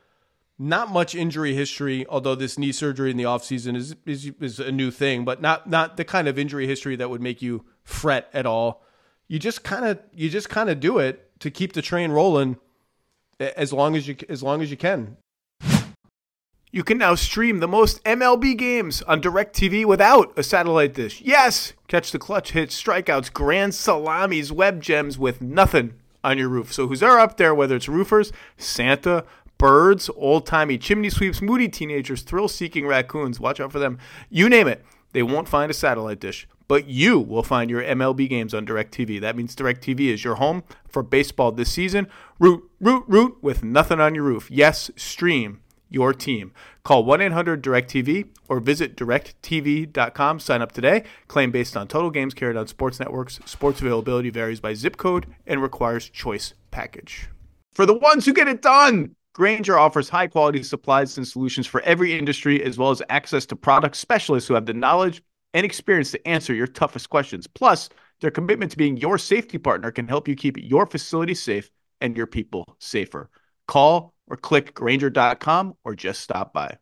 [0.62, 4.70] not much injury history, although this knee surgery in the offseason is, is is a
[4.70, 8.29] new thing, but not not the kind of injury history that would make you fret
[8.35, 8.85] at all.
[9.27, 12.59] You just kind of you just kind of do it to keep the train rolling
[13.40, 15.16] as long as you as long as you can.
[16.73, 21.20] You can now stream the most MLB games on DirecTV without a satellite dish.
[21.20, 21.73] Yes!
[21.88, 26.73] Catch the clutch hits, strikeouts, grand salamis, web gems with nothing on your roof.
[26.73, 29.25] So who's there up there, whether it's roofers, Santa,
[29.61, 33.99] birds, old-timey chimney sweeps, moody teenagers, thrill-seeking raccoons, watch out for them.
[34.31, 36.49] You name it, they won't find a satellite dish.
[36.66, 39.20] But you will find your MLB games on DirecTV.
[39.20, 42.07] That means DirecTV is your home for baseball this season.
[42.38, 44.49] Root, root, root with nothing on your roof.
[44.51, 46.53] Yes, stream your team.
[46.83, 50.38] Call 1 800 DirecTV or visit directv.com.
[50.38, 51.05] Sign up today.
[51.29, 53.40] Claim based on total games carried on sports networks.
[53.44, 57.29] Sports availability varies by zip code and requires choice package.
[57.73, 61.81] For the ones who get it done, Grainger offers high quality supplies and solutions for
[61.83, 65.23] every industry, as well as access to product specialists who have the knowledge
[65.55, 67.47] and experience to answer your toughest questions.
[67.47, 67.88] Plus,
[68.21, 72.16] their commitment to being your safety partner can help you keep your facility safe and
[72.16, 73.31] your people safer.
[73.69, 76.79] Call or click Grainger.com or just stop by.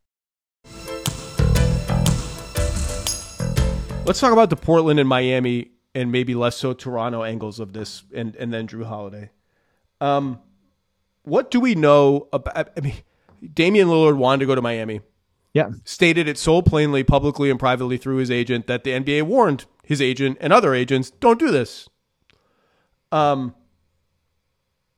[4.07, 8.05] Let's talk about the Portland and Miami and maybe less so Toronto angles of this
[8.15, 9.31] and, and then Drew Holiday.
[10.01, 10.41] Um,
[11.29, 12.71] what do we know about?
[12.77, 12.95] I mean,
[13.55, 15.01] Damian Lillard wanted to go to Miami.
[15.55, 15.71] Yeah.
[15.85, 20.01] Stated it so plainly, publicly and privately through his agent that the NBA warned his
[20.03, 21.89] agent and other agents, don't do this.
[23.11, 23.55] Um,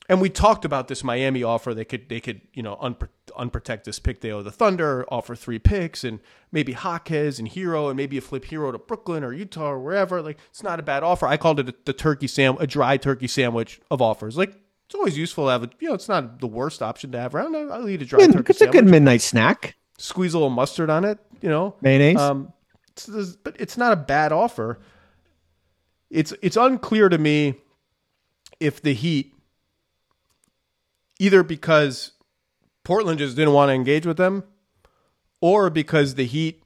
[0.09, 1.73] And we talked about this Miami offer.
[1.73, 5.37] They could they could you know unpro- unprotect this pick they owe the Thunder, offer
[5.37, 6.19] three picks, and
[6.51, 10.21] maybe Jaquez and Herro, and maybe a flip Herro to Brooklyn or Utah or wherever.
[10.21, 11.29] Like it's not a bad offer.
[11.29, 14.37] I called it a, the turkey sam a dry turkey sandwich of offers.
[14.37, 14.60] Like
[14.91, 17.33] it's always useful to have a you know it's not the worst option to have
[17.33, 17.55] around.
[17.55, 19.77] I'll eat a dry turkey it's a good midnight snack.
[19.99, 21.21] Squeeze a little mustard on it.
[21.41, 22.17] You know, Mayonnaise.
[22.19, 22.53] um,
[22.91, 24.81] it's, but it's not a bad offer.
[26.11, 27.55] It's it's unclear to me
[28.59, 29.33] if the Heat
[31.21, 32.11] either because
[32.83, 34.43] Portland just didn't want to engage with them,
[35.41, 36.65] or because the Heat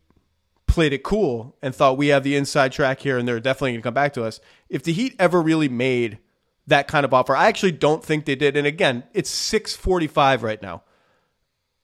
[0.66, 3.82] played it cool and thought we have the inside track here and they're definitely going
[3.82, 4.40] to come back to us.
[4.70, 6.20] If the Heat ever really made
[6.66, 8.56] that kind of offer, I actually don't think they did.
[8.56, 10.82] And again, it's six forty five right now.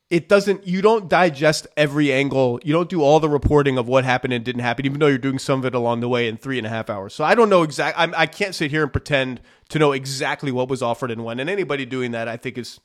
[0.08, 2.58] It doesn't you don't digest every angle.
[2.64, 5.18] You don't do all the reporting of what happened and didn't happen even though you're
[5.18, 7.14] doing some of it along the way in three and a half hours.
[7.14, 10.68] So i don't know exactly, I'm, can't sit here and pretend to know exactly what
[10.68, 11.38] was offered and when.
[11.38, 12.80] And anybody doing that i think is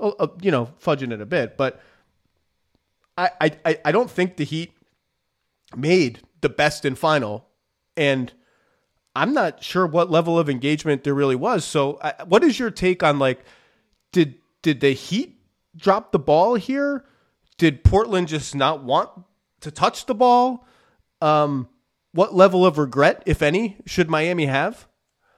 [0.00, 1.56] uh, uh, you know fudging it a bit.
[1.58, 1.82] But
[3.18, 4.72] I, I I- i don't think the heat
[5.76, 7.46] made the best and final.
[7.96, 8.32] And
[9.16, 11.64] i'm not sure what level of engagement there really was.
[11.64, 13.44] So I, what is your take on like
[14.12, 15.40] did did the heat
[15.76, 17.04] drop the ball here?
[17.58, 19.10] Did portland just not want
[19.60, 20.66] to touch the ball?
[21.20, 21.68] Um
[22.12, 24.86] what level of regret if any should miami have?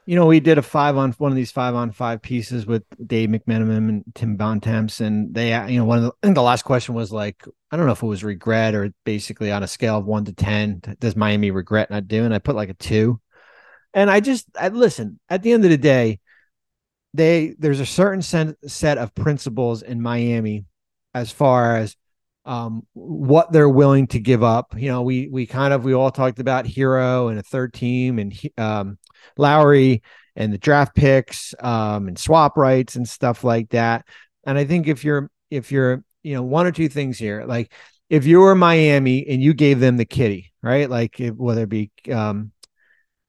[0.07, 2.83] You know, we did a five on one of these five on five pieces with
[3.07, 6.95] Dave McMenamin and Tim Bontemps, and they, you know, one of the, the last question
[6.95, 10.07] was like, I don't know if it was regret or basically on a scale of
[10.07, 12.33] one to ten, does Miami regret not doing?
[12.33, 13.21] I put like a two,
[13.95, 15.19] and I just, I listen.
[15.29, 16.21] At the end of the day,
[17.15, 20.67] they there's a certain set set of principles in Miami
[21.15, 21.97] as far as
[22.45, 24.75] um, what they're willing to give up.
[24.77, 28.19] You know, we we kind of we all talked about Herro and a third team
[28.19, 28.99] and um,
[29.37, 30.03] Lowry
[30.37, 34.07] and the draft picks um, and swap rights and stuff like that.
[34.45, 37.73] And I think if you're if you're you know one or two things here, like
[38.09, 40.89] if you were Miami and you gave them the kitty, right?
[40.89, 42.53] Like if, whether it be um,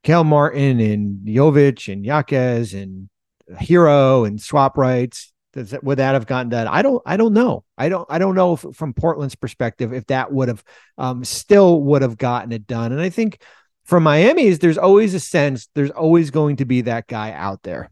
[0.03, 3.09] Caleb Martin and Jovic and Jaquez and
[3.51, 6.67] Herro and swap rights, does that, would that have gotten done?
[6.67, 7.01] I don't.
[7.05, 7.63] I don't know.
[7.77, 8.07] I don't.
[8.09, 10.63] I don't know if, from Portland's perspective if that would have
[10.97, 12.91] um, still would have gotten it done.
[12.91, 13.41] And I think
[13.83, 17.89] from Miami's, there's always a sense there's always going to be that guy out there.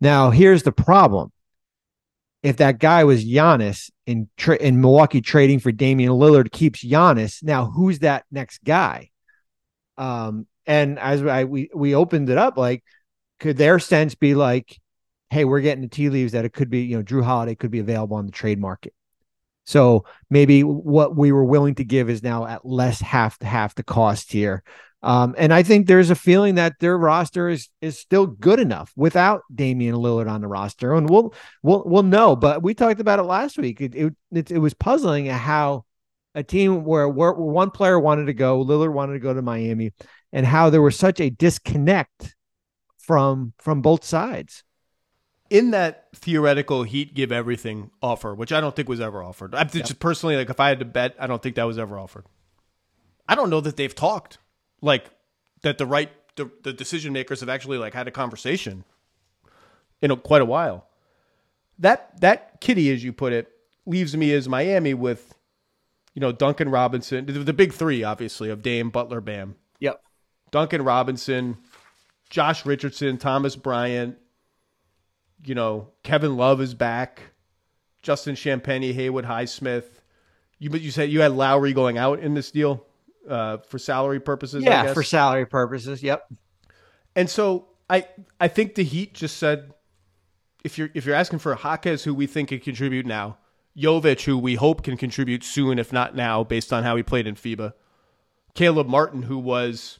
[0.00, 1.32] Now, here's the problem:
[2.44, 7.42] if that guy was Giannis in tra- in Milwaukee trading for Damian Lillard keeps Giannis,
[7.42, 9.10] now who's that next guy?
[9.98, 12.84] Um, and as I we we opened it up, like
[13.38, 14.78] could their sense be like,
[15.30, 17.70] hey, we're getting the tea leaves that it could be, you know, Jrue Holiday could
[17.70, 18.92] be available on the trade market.
[19.64, 23.82] So maybe what we were willing to give is now at less half half the
[23.82, 24.62] cost here.
[25.02, 28.92] Um, and I think there's a feeling that their roster is is still good enough
[28.96, 32.36] without Damian Lillard on the roster, and we'll we'll we'll know.
[32.36, 33.80] But we talked about it last week.
[33.80, 35.84] It it, it, it was puzzling how
[36.34, 39.92] a team where, where one player wanted to go, Lillard wanted to go to Miami,
[40.32, 42.36] and how there was such a disconnect
[42.98, 44.64] from from both sides.
[45.48, 49.54] in that theoretical heat give everything offer, which I don't think was ever offered.
[49.54, 51.98] I just personally like if I had to bet, I don't think that was ever
[51.98, 52.24] offered.
[53.28, 54.38] I don't know that they've talked
[54.80, 55.10] like
[55.62, 55.78] that.
[55.78, 58.84] The right the, the decision makers have actually like had a conversation
[60.00, 60.86] in a, quite a while.
[61.78, 63.48] That that kitty, as you put it,
[63.86, 65.34] leaves me as Miami with
[66.14, 69.56] you know Duncan Robinson, the, the big three, obviously of Dame, Butler, Bam.
[69.80, 70.00] Yep.
[70.50, 71.56] Duncan Robinson,
[72.28, 74.16] Josh Richardson, Thomas Bryant,
[75.44, 77.22] you know, Kevin Love is back.
[78.02, 79.84] Justin Champagnie, Haywood Highsmith.
[80.58, 82.86] You but you said you had Lowry going out in this deal
[83.28, 84.64] uh, for salary purposes.
[84.64, 86.02] I Yeah, for salary purposes.
[86.02, 86.32] Yep.
[87.16, 88.06] And so I
[88.38, 89.72] I think the Heat just said
[90.64, 93.38] if you're if you're asking for Jaquez who we think can contribute now,
[93.76, 97.26] Jovic who we hope can contribute soon if not now based on how he played
[97.26, 97.72] in FIBA,
[98.54, 99.99] Caleb Martin who was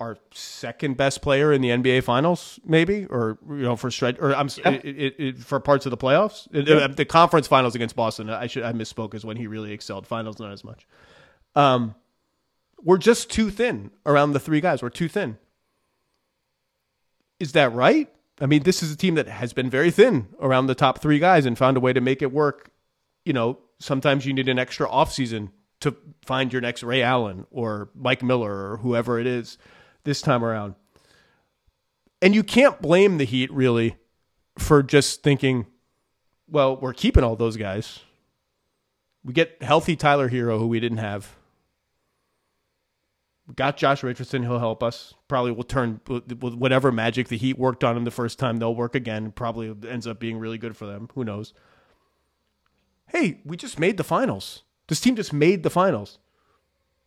[0.00, 4.32] our second best player in the NBA Finals, maybe, or you know, for stretch, or
[4.34, 4.70] I'm Yeah.
[4.70, 8.30] it, it, it, for parts of the playoffs, It- uh, the conference finals against Boston.
[8.30, 10.06] I should I misspoke is when he really excelled.
[10.06, 10.86] Finals not as much.
[11.56, 11.96] Um,
[12.82, 14.82] we're just too thin around the three guys.
[14.82, 15.36] We're too thin.
[17.40, 18.08] Is that right?
[18.40, 21.18] I mean, this is a team that has been very thin around the top three
[21.18, 22.70] guys and found a way to make it work.
[23.24, 27.90] You know, sometimes you need an extra offseason to find your next Ray Allen or
[27.96, 29.58] Mike Miller or whoever it is
[30.08, 30.74] this time around.
[32.22, 33.96] And you can't blame the Heat really
[34.56, 35.66] for just thinking,
[36.48, 38.00] well, we're keeping all those guys.
[39.22, 41.36] We get healthy Tyler Herro, who we didn't have.
[43.46, 44.42] We got Josh Richardson.
[44.42, 45.12] He'll help us.
[45.28, 46.00] Probably will turn
[46.40, 48.56] whatever magic the Heat worked on him the first time.
[48.56, 49.30] They'll work again.
[49.30, 51.08] Probably ends up being really good for them.
[51.14, 51.52] Who knows?
[53.08, 54.62] Hey, we just made the finals.
[54.88, 56.18] This team just made the finals.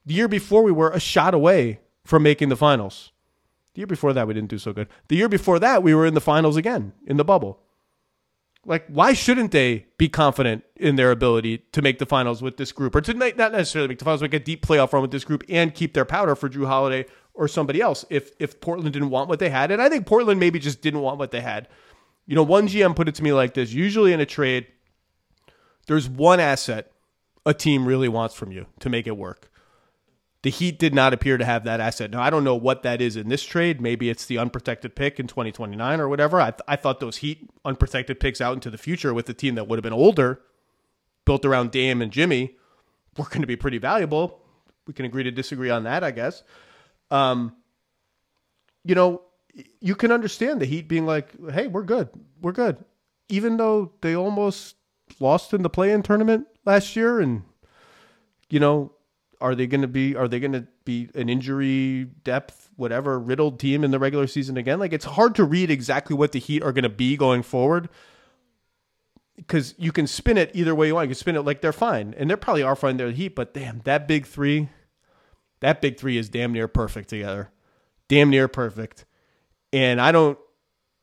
[0.06, 3.12] The year before, we were a shot away from making the finals.
[3.74, 4.88] The year before that, we didn't do so good.
[5.08, 7.60] The year before that, we were in the finals again in the bubble.
[8.66, 12.72] Like, why shouldn't they be confident in their ability to make the finals with this
[12.72, 15.24] group, or to not necessarily make the finals, make a deep playoff run with this
[15.24, 19.10] group, and keep their powder for Jrue Holiday or somebody else if if Portland didn't
[19.10, 21.68] want what they had, and I think Portland maybe just didn't want what they had.
[22.28, 24.68] You know, one GM put it to me like this: usually in a trade,
[25.88, 26.92] there's one asset
[27.46, 29.51] a team really wants from you to make it work.
[30.44, 32.10] The Heat did not appear to have that asset.
[32.10, 33.80] Now, I don't know what that is in this trade.
[33.80, 36.42] Maybe it's the unprotected pick in 2029 or whatever.
[36.42, 39.54] I, th- I thought those Heat unprotected picks out into the future with a team
[39.56, 40.42] that would have been older,
[41.26, 42.56] built around Dame and Jimmy,
[43.18, 44.40] were going to be pretty valuable.
[44.88, 46.42] We can agree to disagree on that, I guess.
[47.12, 47.56] Um,
[48.84, 49.22] you know,
[49.80, 52.10] you can understand the Heat being like, hey, we're good.
[52.42, 52.84] We're good.
[53.30, 54.76] Even though they almost
[55.20, 57.44] lost in the play in tournament last year and,
[58.50, 58.94] you know,
[59.42, 63.60] are they going to be are they going to be an injury depth whatever riddled
[63.60, 64.80] team in the regular season again?
[64.80, 67.90] Like it's hard to read exactly what the heat are going to be going forward
[69.36, 71.06] because you can spin it either way you want.
[71.10, 73.36] You can spin it like they're fine and they're probably are fine they're the heat
[73.36, 74.70] but damn that big three
[75.60, 77.52] that big three is damn near perfect together.
[78.08, 79.06] Damn near perfect.
[79.74, 80.38] And i don't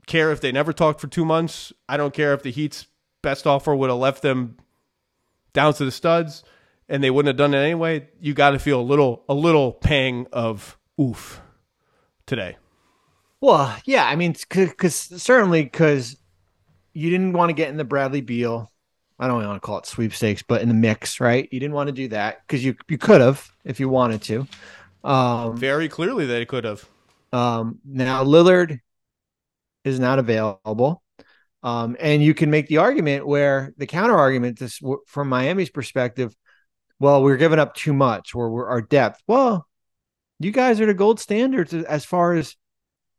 [0.07, 1.73] care if they never talked for two months.
[1.89, 2.87] I don't care if the heat's
[3.23, 4.57] best offer would have left them
[5.53, 6.45] down to the studs
[6.89, 9.73] and they wouldn't have done it anyway, you got to feel a little a little
[9.73, 11.41] pang of oof
[12.27, 12.57] today.
[13.41, 16.17] Well, yeah, I mean, because certainly because
[16.93, 18.71] you didn't want to get in the Bradley Beal.
[19.21, 21.49] I don't want to call it sweepstakes, but in the mix, right?
[21.51, 24.47] You didn't want to do that because you you could have if you wanted to.
[25.03, 26.85] Um, Very clearly, they could have.
[27.33, 28.81] Um, now Lillard
[29.85, 31.03] is not available.
[31.63, 36.37] Um, and you can make the argument where the counter argument this from Miami's perspective,
[37.01, 39.23] well, we're giving up too much or we're our depth.
[39.27, 39.67] Well,
[40.41, 42.57] you guys are the gold standards as far as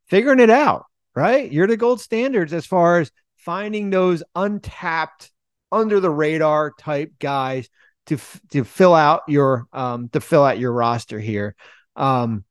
[0.08, 1.52] figuring it out, right?
[1.52, 5.32] You're the gold standards as far as finding those untapped,
[5.72, 7.70] under the radar type guys
[8.08, 8.18] to
[8.52, 11.56] to fill out your um to fill out your roster here.
[11.96, 12.44] Um,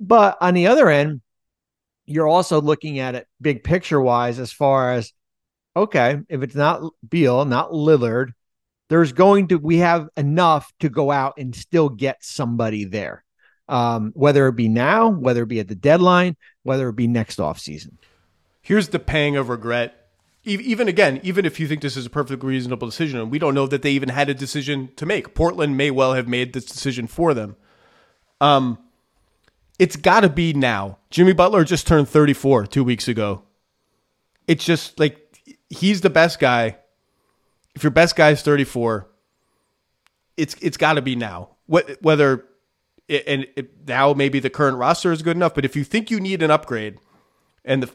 [0.00, 1.22] but on the other end,
[2.04, 5.12] you're also looking at it big picture wise as far as
[5.74, 8.32] okay, if it's not Beal, not Lillard,
[8.92, 13.24] there's going to we have enough to go out and still get somebody there.
[13.66, 17.40] Um, whether it be now, whether it be at the deadline, whether it be next
[17.40, 17.96] off season.
[18.60, 20.10] Here's the pang of regret.
[20.44, 23.54] Even again, even if you think this is a perfectly reasonable decision, and we don't
[23.54, 25.34] know that they even had a decision to make.
[25.34, 27.56] Portland may well have made this decision for them.
[28.42, 28.76] Um,
[29.78, 30.98] it's got to be now.
[31.08, 33.44] Jimmy Butler just turned 34 two weeks ago.
[34.46, 35.34] It's just like
[35.70, 36.76] he's the best guy
[37.74, 39.08] if your best guy is 34,
[40.36, 41.50] it's it's got to be now.
[41.66, 42.44] What Whether
[43.08, 46.10] it, and it, now maybe the current roster is good enough, but if you think
[46.10, 46.98] you need an upgrade,
[47.64, 47.90] and the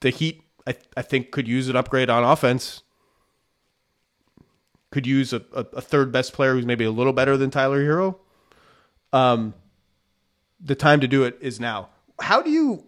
[0.00, 2.82] the Heat I, I think could use an upgrade on offense,
[4.90, 7.84] could use a, a, a third best player who's maybe a little better than Tyler
[7.84, 8.16] Herro.
[9.12, 9.54] Um,
[10.60, 11.88] the time to do it is now.
[12.20, 12.84] How do you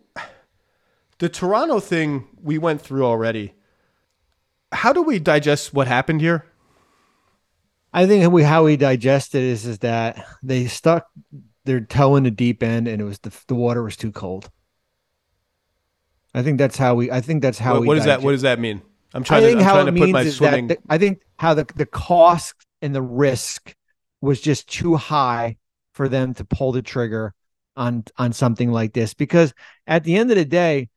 [1.18, 3.55] the Toronto thing we went through already?
[4.77, 6.45] How do we digest what happened here?
[7.93, 11.07] I think we how we digest it is is that they stuck
[11.65, 14.51] their toe in the deep end and it was the the water was too cold.
[16.35, 17.11] I think that's how we.
[17.11, 17.79] I think that's how.
[17.79, 18.23] What, what does that?
[18.23, 18.83] What does that mean?
[19.15, 19.53] I'm trying to.
[19.53, 20.67] I'm trying to put my swimming.
[20.67, 23.75] The, I think how the the cost and the risk
[24.21, 25.57] was just too high
[25.93, 27.33] for them to pull the trigger
[27.77, 29.55] on on something like this because
[29.87, 30.91] at the end of the day,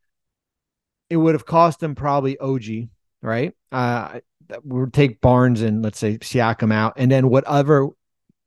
[1.10, 2.90] it would have cost them probably OG
[3.22, 3.54] right?
[3.72, 4.20] Uh,
[4.64, 7.90] we would take Barnes and let's say Siakam out, and then whatever,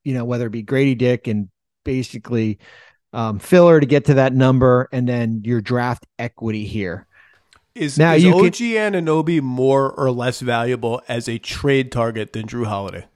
[0.05, 1.49] you know, whether it be Gradey Dick and
[1.85, 2.59] basically
[3.13, 7.07] um, filler to get to that number, and then your draft equity here.
[7.75, 12.33] Is, now is you OG can, Anunoby more or less valuable as a trade target
[12.33, 13.07] than Jrue Holiday?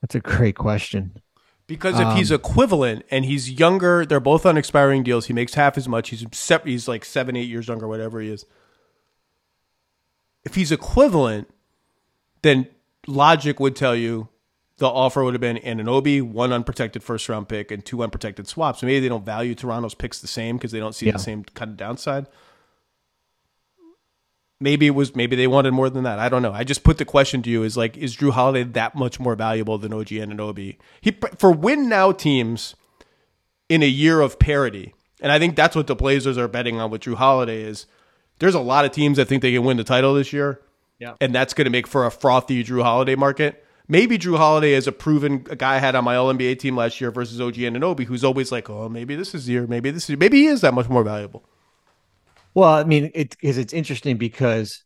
[0.00, 1.20] That's a great question.
[1.66, 5.26] Because if um, he's equivalent and he's younger, they're both on expiring deals.
[5.26, 6.10] He makes half as much.
[6.10, 6.26] He's
[6.64, 8.44] he's like seven, eight years younger, whatever he is
[10.44, 11.48] if he's equivalent,
[12.42, 12.68] then
[13.06, 14.28] logic would tell you
[14.78, 18.82] the offer would have been Anunoby, one unprotected first round pick, and two unprotected swaps.
[18.82, 21.12] maybe they don't value Toronto's picks the same because they don't see yeah.
[21.12, 22.26] the same kind of downside.
[24.60, 26.18] Maybe it was maybe they wanted more than that.
[26.18, 26.52] I don't know.
[26.52, 29.34] I just put the question to you: Is like is Jrue Holiday that much more
[29.34, 30.76] valuable than OG Anunoby?
[31.00, 32.74] He for win now teams
[33.68, 36.90] in a year of parity, and I think that's what the Blazers are betting on
[36.90, 37.62] with Jrue Holiday.
[37.62, 37.86] Is
[38.38, 40.60] there's a lot of teams that think they can win the title this year,
[40.98, 41.14] Yeah.
[41.20, 43.64] and that's going to make for a frothy Jrue Holiday market.
[43.86, 46.76] Maybe Jrue Holiday is a proven a guy I had on my All NBA team
[46.76, 49.90] last year versus OG Anunoby, who's always like, oh, maybe this is the year, maybe
[49.90, 51.44] this is maybe he is that much more valuable.
[52.54, 54.84] Well, I mean, it because it's interesting because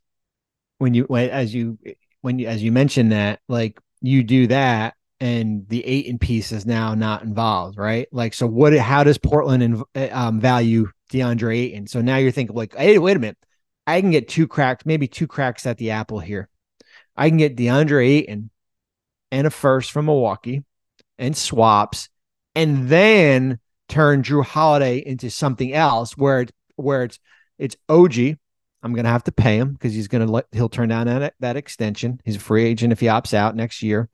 [0.79, 1.79] when you when, as you
[2.23, 6.65] when you as you mentioned that like you do that and the in piece is
[6.65, 8.09] now not involved, right?
[8.13, 8.77] Like, so what?
[8.77, 11.87] How does Portland inv- um, value DeAndre Ayton?
[11.87, 13.39] So now you're thinking like, hey, wait a minute,
[13.87, 16.49] I can get two cracks, maybe two cracks at the apple here.
[17.17, 18.51] I can get DeAndre Ayton
[19.33, 20.63] and a first from Milwaukee
[21.19, 22.09] and swaps,
[22.55, 23.59] and then
[23.89, 27.19] turn Jrue Holiday into something else where it where it's
[27.59, 28.37] it's OG.
[28.83, 31.57] I'm gonna have to pay him because he's gonna let he'll turn down that that
[31.57, 32.21] extension.
[32.25, 34.09] He's a free agent if he opts out next year.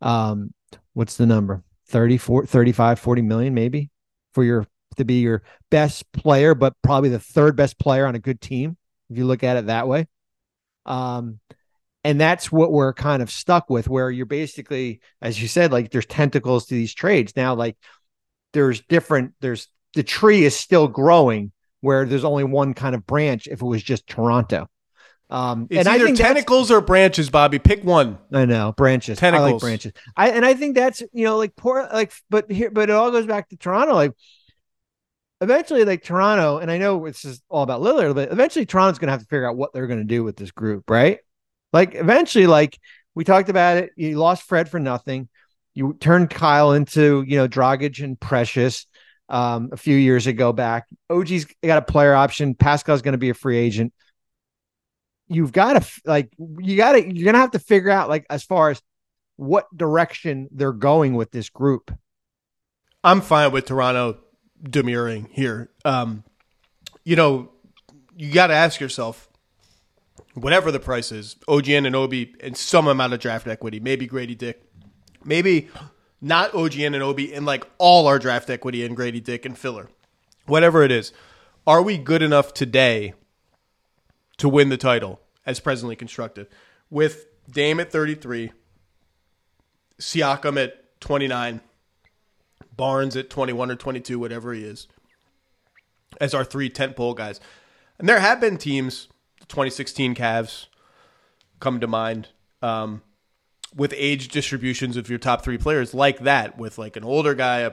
[0.00, 0.52] Um,
[0.92, 1.62] what's the number?
[1.88, 3.90] 34, 35, 40 million maybe
[4.34, 4.66] for your
[4.96, 8.76] to be your best player, but probably the third best player on a good team,
[9.10, 10.06] if you look at it that way.
[10.86, 11.40] Um,
[12.04, 15.90] and that's what we're kind of stuck with, where you're basically, as you said, like
[15.90, 17.34] there's tentacles to these trades.
[17.36, 17.76] Now, like
[18.52, 23.48] there's different, there's the tree is still growing where there's only one kind of branch
[23.48, 24.68] if it was just Toronto.
[25.28, 27.58] Um, It's and I either think tentacles or branches, Bobby.
[27.58, 28.18] Pick one.
[28.32, 29.20] I know branches.
[29.22, 29.62] I like Tentacles.
[29.62, 29.92] branches.
[30.16, 33.10] I and I think that's you know like poor like but here but it all
[33.10, 33.94] goes back to Toronto.
[33.94, 34.12] Like
[35.40, 39.08] eventually, like Toronto, and I know it's just all about Lillard, but eventually Toronto's going
[39.08, 41.18] to have to figure out what they're going to do with this group, right?
[41.72, 42.78] Like eventually, like
[43.14, 43.90] we talked about it.
[43.96, 45.28] You lost Fred for nothing.
[45.74, 48.86] You turned Kyle into you know Dragic and Precious
[49.28, 50.86] um, a few years ago back.
[51.10, 52.54] OG's got a player option.
[52.54, 53.92] Pascal's going to be a free agent.
[55.28, 58.44] You've got to like you got to you're to have to figure out like as
[58.44, 58.80] far as
[59.36, 61.96] what direction they're going with this group.
[63.04, 64.18] I'm fine with Toronto
[64.62, 65.70] demurring here.
[65.84, 66.24] Um,
[67.04, 67.50] you know,
[68.16, 69.28] you got to ask yourself,
[70.34, 74.62] whatever the price is, OG Anunoby and some amount of draft equity, maybe Gradey Dick,
[75.24, 75.68] maybe
[76.20, 79.88] not OG Anunoby and like all our draft equity and Gradey Dick and filler,
[80.46, 81.12] whatever it is.
[81.66, 83.14] Are we good enough today
[84.38, 86.46] to win the title as presently constructed
[86.90, 88.52] with Dame at 33,
[89.98, 91.60] Siakam at 29?
[92.76, 94.86] Barnes at 21 or 22, whatever he is,
[96.20, 97.40] as our three tentpole guys.
[97.98, 99.08] And there have been teams,
[99.40, 100.66] the 2016 Cavs
[101.60, 102.28] come to mind,
[102.62, 103.02] um,
[103.74, 107.60] with age distributions of your top three players like that, with like an older guy,
[107.60, 107.72] a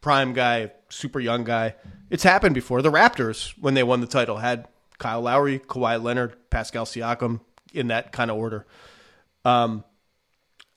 [0.00, 1.74] prime guy, super young guy.
[2.10, 2.82] It's happened before.
[2.82, 4.66] The Raptors, when they won the title, had
[4.98, 7.40] Kyle Lowry, Kawhi Leonard, Pascal Siakam
[7.72, 8.66] in that kind of order.
[9.44, 9.84] Um,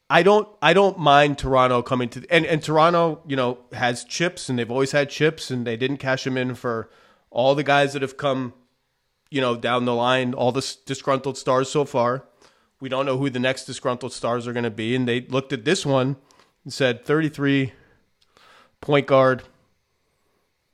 [0.10, 4.50] I don't I don't mind Toronto coming to and and Toronto, you know, has chips
[4.50, 6.90] and they've always had chips and they didn't cash them in for
[7.30, 8.54] all the guys that have come,
[9.30, 12.26] you know, down the line, all the disgruntled stars so far.
[12.82, 15.54] We don't know who the next disgruntled stars are going to be and they looked
[15.54, 16.18] at this one
[16.66, 17.72] and said 33
[18.82, 19.44] point guard.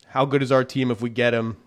[0.08, 1.58] How good is our team if we get him?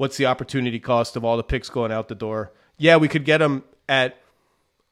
[0.00, 2.54] What's the opportunity cost of all the picks going out the door?
[2.78, 4.16] Yeah, we could get him at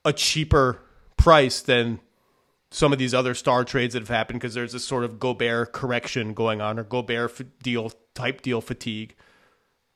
[0.05, 0.83] a cheaper
[1.17, 2.01] price than
[2.71, 5.73] some of these other star trades that have happened because there's this sort of Gobert
[5.73, 9.15] correction going on or Gobert deal type deal fatigue.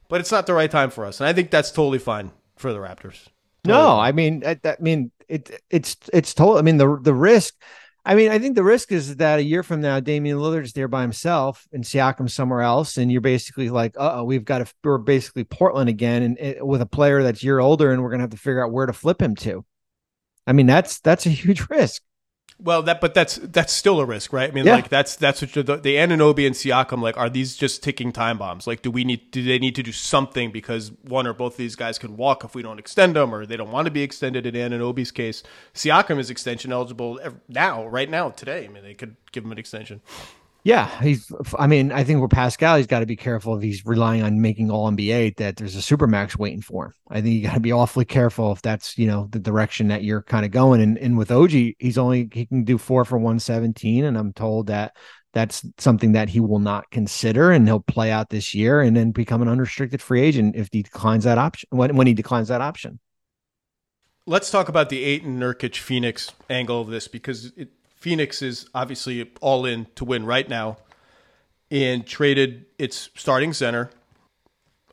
[0.09, 2.73] But it's not the right time for us, and I think that's totally fine for
[2.73, 3.27] the Raptors.
[3.67, 6.57] No, I mean, I, I mean, it, it's, it's total.
[6.57, 7.55] I mean, the, the risk,
[8.05, 10.89] I mean, I think the risk is that a year from now, Damian Lillard's there
[10.89, 12.97] by himself and Siakam somewhere else.
[12.97, 16.23] And you're basically like, uh oh, we've got to, we're basically Portland again.
[16.23, 18.73] And it, with a player that's year older and we're to have to figure out
[18.73, 19.65] where to flip him to.
[20.49, 22.03] I mean, that's, that's a huge risk.
[22.65, 24.49] Well, that but that's that's still a risk, right?
[24.49, 24.75] I mean, Yeah.
[24.77, 28.13] like that's that's what you're, the the Anunoby and Siakam like are these just ticking
[28.13, 28.67] time bombs?
[28.67, 31.59] Like, do we need do they need to do something because one or both of
[31.59, 34.03] these guys can walk if we don't extend them, or they don't want to be
[34.03, 35.43] extended in Anunoby's case?
[35.75, 38.65] Siakam is extension eligible now, right now, today.
[38.65, 40.01] I mean, they could give him an extension.
[40.65, 41.33] Yeah, he's.
[41.59, 44.41] I mean, I think with Pascal, he's got to be careful if he's relying on
[44.41, 46.93] making All NBA that there's a supermax waiting for him.
[47.11, 50.05] I think you got to be awfully careful if that's you know the direction that
[50.05, 50.81] you're kind of going.
[50.81, 54.33] And and with OG, he's only he can do four for one seventeen, and I'm
[54.33, 54.95] told that
[55.33, 59.11] that's something that he will not consider, and he'll play out this year and then
[59.11, 62.61] become an unrestricted free agent if he declines that option when when he declines that
[62.61, 63.01] option.
[64.27, 67.71] Let's talk about the Ayton Nurkic Phoenix angle of this because it,
[68.03, 70.77] Phoenix is obviously all in to win right now
[71.71, 73.91] and traded its starting center,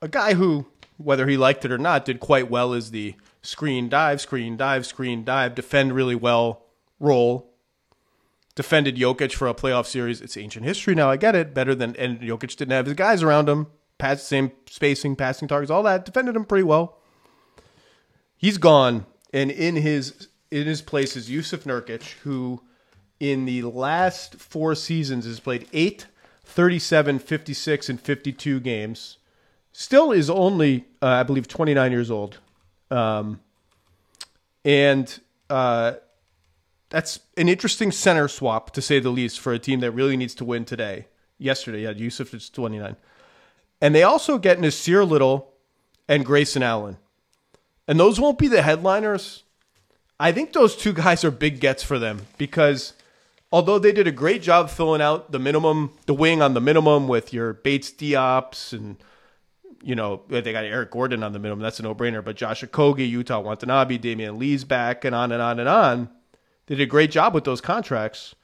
[0.01, 3.89] a guy who whether he liked it or not, did quite well as the screen
[3.89, 6.65] dive, screen dive, screen dive, defend really well
[6.99, 7.49] role.
[8.53, 10.21] Defended Jokic for a playoff series.
[10.21, 11.09] It's ancient history now.
[11.09, 11.53] I get it.
[11.53, 13.67] Better than and Jokic didn't have his guys around him.
[13.97, 16.03] Pass same spacing, passing targets, all that.
[16.03, 16.99] Defended him pretty well.
[18.35, 22.61] He's gone, and in his in his place is Jusuf Nurkic, who
[23.19, 26.07] in the last four seasons has played 8,
[26.43, 29.17] 37, 56, and 52 games.
[29.71, 32.39] Still is only, uh, I believe, 29 years old.
[32.89, 33.39] Um,
[34.65, 35.93] and uh,
[36.89, 40.35] that's an interesting center swap, to say the least, for a team that really needs
[40.35, 41.05] to win today.
[41.37, 42.95] Yesterday, yeah, Jusuf is 29.
[43.81, 45.53] And they also get Nassir Little
[46.07, 46.97] and Grayson Allen.
[47.87, 49.43] And those won't be the headliners.
[50.19, 52.93] I think those two guys are big gets for them because
[53.51, 57.07] although they did a great job filling out the minimum, the wing on the minimum
[57.07, 58.97] with your Bates Diops and
[59.81, 61.61] you know they got Eric Gordon on the minimum.
[61.61, 62.23] That's a no brainer.
[62.23, 66.09] But Josh Okogie, Yuta Watanabe, Damion Lee's back, and on and on and on.
[66.67, 68.35] They did a great job with those contracts.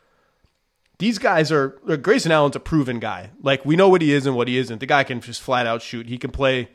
[0.98, 1.70] These guys are
[2.02, 3.32] Grayson Allen's a proven guy.
[3.42, 4.80] Like we know what he is and what he isn't.
[4.80, 6.08] The guy can just flat out shoot.
[6.08, 6.70] He can play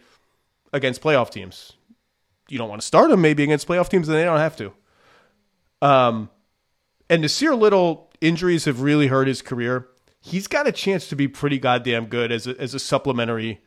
[0.73, 1.73] against playoff teams.
[2.49, 4.73] You don't want to start him maybe against playoff teams, and they don't have to.
[5.81, 6.29] Um,
[7.11, 9.89] and Nassir Little injuries have really hurt his career.
[10.21, 13.61] He's got a chance to be pretty goddamn good as a, as a supplementary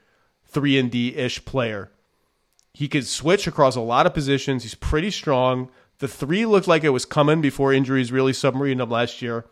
[0.46, 1.91] three and D ish player.
[2.74, 4.64] He could switch across a lot of positions.
[4.64, 5.70] He's pretty strong.
[6.00, 9.46] The three looked like it was coming before injuries really submarined him last year.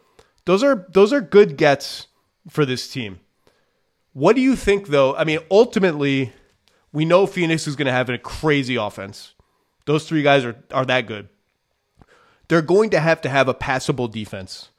[0.46, 2.08] Those are those are good gets
[2.50, 3.20] for this team.
[4.14, 5.16] What do you think though?
[5.16, 6.34] I mean, ultimately,
[6.94, 9.34] we know Phoenix is going to have a crazy offense.
[9.86, 11.30] Those three guys are are that good.
[12.52, 14.72] They're going to have to have a passable defense.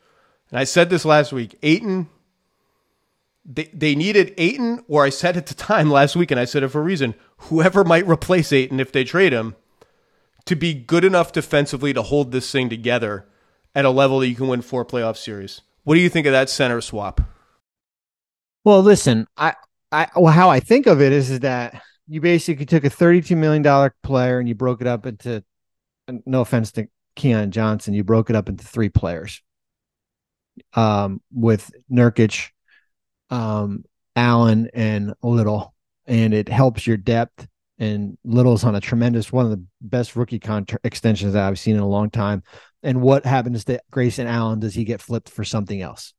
[0.50, 1.58] And I said this last week.
[1.62, 2.10] Ayton
[3.44, 6.62] they, they needed Ayton, or I said at the time last week, and I said
[6.62, 9.56] it for a reason, whoever might replace Ayton if they trade him,
[10.44, 13.26] to be good enough defensively to hold this thing together
[13.74, 15.62] at a level that you can win four playoff series.
[15.84, 17.20] What do you think of that center swap?
[18.64, 19.54] Well, listen, I,
[19.90, 23.36] I, well, how I think of it is, is that you basically took a $32
[23.36, 25.42] million player and you broke it up into,
[26.26, 29.42] no offense to Keon Johnson, you broke it up into three players.
[30.74, 32.50] Um, with Nurkic,
[33.30, 33.84] um,
[34.14, 35.74] Allen and Little,
[36.06, 37.48] and it helps your depth.
[37.78, 41.76] And Little's on a tremendous one of the best rookie contract extensions that I've seen
[41.76, 42.42] in a long time.
[42.82, 44.60] And what happens to Grayson Allen?
[44.60, 46.12] Does he get flipped for something else?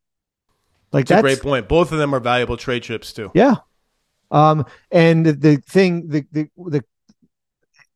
[0.92, 1.68] Like that's, that's a great point.
[1.70, 3.32] Both of them are valuable trade chips too.
[3.36, 3.56] Yeah.
[4.32, 6.84] Um, and the, the thing, the the the,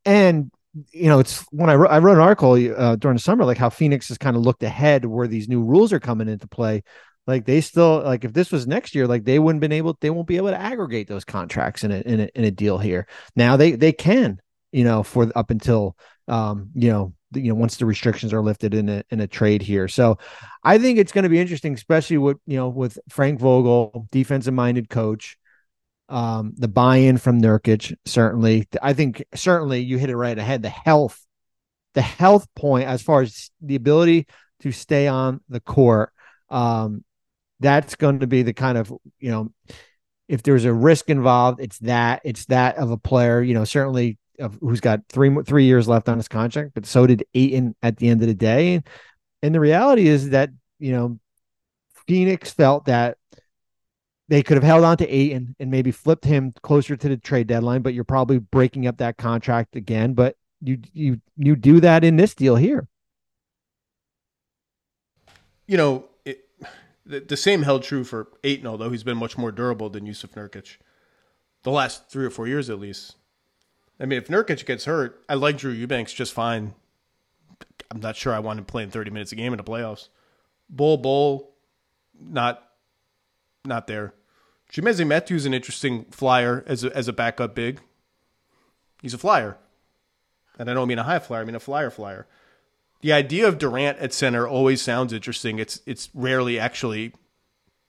[0.06, 0.52] and
[0.91, 3.57] you know, it's when I wrote, I wrote an article uh, during the summer, like
[3.57, 6.84] how Phoenix has kind of looked ahead where these new rules are coming into play
[7.28, 10.09] like they still like if this was next year, like they wouldn't been able, they
[10.09, 13.05] won't be able to aggregate those contracts in a in a, in a deal here.
[13.36, 14.39] Now they they can,
[14.72, 15.97] you know, for up until
[16.30, 19.61] um, you know, you know, once the restrictions are lifted in a in a trade
[19.61, 19.89] here.
[19.89, 20.18] So
[20.63, 24.53] I think it's going to be interesting, especially with you know with Frank Vogel, defensive
[24.53, 25.38] minded coach.
[26.10, 28.68] Um, the buy-in from Nurkic certainly.
[28.82, 30.62] I think certainly you hit it right ahead.
[30.62, 31.22] The health,
[31.93, 34.28] the health point as far as the ability
[34.62, 36.12] to stay on the court
[36.49, 37.03] um,
[37.60, 39.51] that's going to be the kind of you know
[40.28, 44.18] if there's a risk involved it's that it's that of a player you know certainly
[44.39, 47.97] of, who's got three three years left on his contract but so did Ayton at
[47.97, 48.84] the end of the day
[49.41, 50.49] and the reality is that
[50.80, 51.20] you know
[52.08, 53.18] Phoenix felt that
[54.30, 57.48] they could have held on to Ayton and maybe flipped him closer to the trade
[57.48, 62.04] deadline but you're probably breaking up that contract again but you you you do that
[62.04, 62.88] in this deal here
[65.68, 66.06] you know
[67.08, 70.32] the, the same held true for Ayton, although he's been much more durable than Jusuf
[70.32, 70.78] Nurkic.
[71.64, 73.16] The last three or four years, at least.
[74.00, 76.76] I mean, if Nurkic gets hurt, I like Drew Eubanks just fine.
[77.90, 80.10] I'm not sure I want him playing 30 minutes a game in the playoffs.
[80.70, 81.56] Bull, bull,
[82.20, 82.64] not
[83.66, 84.14] not there.
[84.72, 87.80] Chimezie Metu is an interesting flyer as a, as a backup big.
[89.01, 89.57] He's a flyer.
[90.59, 92.28] And I don't mean a high flyer, I mean a flyer flyer
[93.01, 95.59] the idea of Durant at center always sounds interesting.
[95.59, 97.13] It's it's rarely actually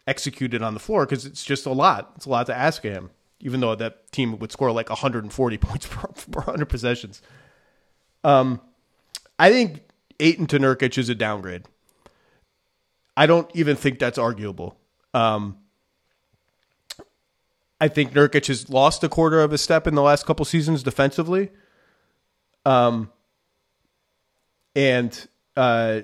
[0.06, 2.12] executed on the floor because it's just a lot.
[2.16, 3.10] It's a lot to ask of him,
[3.40, 7.22] even though that team would score like 140 points per, per 100 possessions.
[8.24, 8.60] Um,
[9.38, 9.82] I think
[10.20, 11.64] Ayton to Nurkic is a downgrade.
[13.16, 14.78] I don't even think that's arguable.
[15.14, 15.58] Um,
[17.80, 20.82] I think Nurkic has lost a quarter of a step in the last couple seasons
[20.82, 21.50] defensively.
[22.64, 23.10] Um,
[24.74, 26.02] and uh,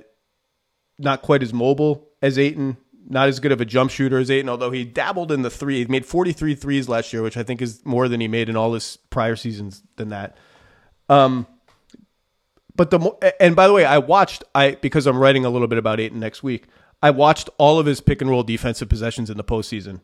[0.98, 2.76] not quite as mobile as Ayton.
[3.08, 5.78] not as good of a jump shooter as Ayton, although he dabbled in the three.
[5.78, 8.56] He made 43 threes last year, which I think is more than he made in
[8.56, 10.36] all his prior seasons than that.
[11.08, 11.46] Um,
[12.74, 15.78] but the and by the way, I watched I because I'm writing a little bit
[15.78, 16.66] about Ayton next week.
[17.02, 20.00] I watched all of his pick and roll defensive possessions in the postseason,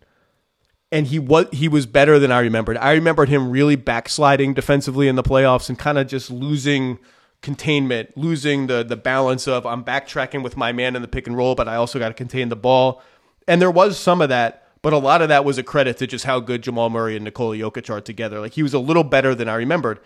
[0.92, 2.76] and he was he was better than I remembered.
[2.76, 6.98] I remembered him really backsliding defensively in the playoffs and kind of just losing
[7.42, 11.36] containment, losing the the balance of I'm backtracking with my man in the pick and
[11.36, 13.02] roll, but I also got to contain the ball.
[13.46, 16.06] And there was some of that, but a lot of that was a credit to
[16.06, 18.40] just how good Jamal Murray and Nikola Jokic are together.
[18.40, 20.00] Like he was a little better than I remembered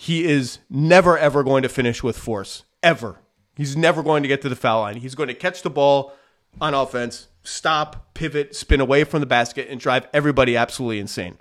[0.00, 3.18] he is never ever going to finish with force ever.
[3.56, 4.98] He's never going to get to the foul line.
[4.98, 6.12] He's going to catch the ball
[6.60, 11.38] on offense, stop, pivot, spin away from the basket, and drive everybody absolutely insane.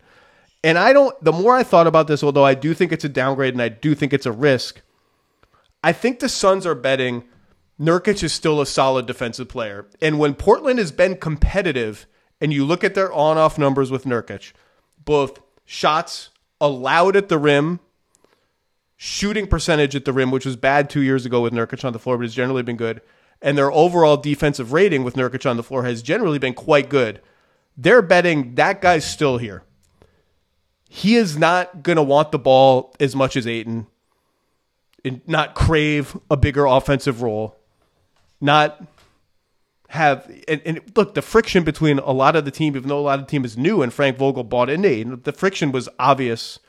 [0.63, 3.09] And I don't, the more I thought about this, although I do think it's a
[3.09, 4.81] downgrade and I do think it's a risk,
[5.83, 7.23] I think the Suns are betting
[7.79, 9.85] Nurkic is still a solid defensive player.
[10.01, 12.07] And when Portland has been competitive,
[12.41, 14.53] and you look at their on off numbers with Nurkic,
[15.03, 17.79] both shots allowed at the rim
[18.95, 21.99] shooting percentage at the rim, which was bad two years ago with Nurkic on the
[21.99, 23.01] floor, but has generally been good.
[23.41, 27.21] And their overall defensive rating with Nurkic on the floor has generally been quite good.
[27.75, 29.63] They're betting that guy's still here.
[30.89, 33.87] He is not going to want the ball as much as Ayton,
[35.03, 37.57] and not crave a bigger offensive role,
[38.41, 38.81] not
[39.89, 43.01] have and, and, look the friction between a lot of the team, even though a
[43.01, 45.87] lot of the team is new and Frank Vogel bought into Ayton, the friction was
[45.99, 46.59] obvious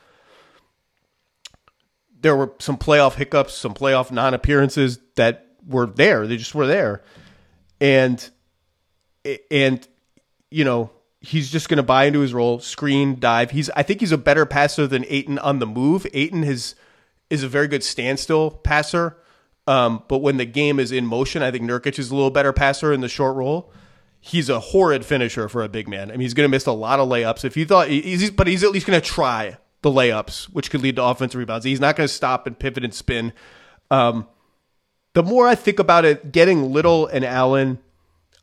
[2.21, 6.27] there were some playoff hiccups, some playoff non appearances that were there.
[6.27, 7.03] They just were there.
[7.79, 8.29] And
[9.51, 9.87] and
[10.49, 10.91] you know,
[11.21, 13.51] he's just going to buy into his role, screen, dive.
[13.51, 16.05] He's I think he's a better passer than Ayton on the move.
[16.13, 16.75] Ayton has
[17.29, 19.17] is a very good standstill passer.
[19.67, 22.51] Um, but when the game is in motion, I think Nurkic is a little better
[22.51, 23.71] passer in the short roll.
[24.19, 26.09] He's a horrid finisher for a big man.
[26.09, 27.45] I mean, he's going to miss a lot of layups.
[27.45, 30.81] If you thought he's, but he's at least going to try the layups, which could
[30.81, 31.65] lead to offensive rebounds.
[31.65, 33.31] He's not going to stop and pivot and spin.
[33.91, 34.27] Um,
[35.13, 37.79] the more I think about it, getting Little and Allen,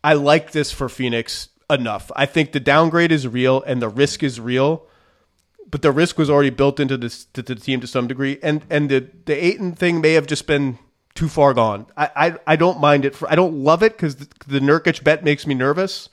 [0.03, 2.11] I like this for Phoenix enough.
[2.15, 4.87] I think the downgrade is real and the risk is real,
[5.69, 8.39] but the risk was already built into this to the team to some degree.
[8.43, 10.79] And and the the Ayton thing may have just been
[11.15, 11.87] too far gone.
[11.97, 13.15] I I, I don't mind it.
[13.15, 16.09] For, I don't love it because the, the Nurkic bet makes me nervous,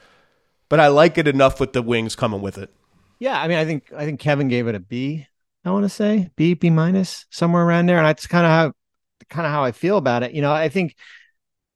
[0.69, 2.73] but I like it enough with the wings coming with it.
[3.19, 5.27] Yeah, I mean, I think I think Kevin gave it a B.
[5.65, 8.73] I want to say B, B minus, somewhere around there, and that's kind of how
[9.29, 10.33] kind of how I feel about it.
[10.33, 10.95] You know, I think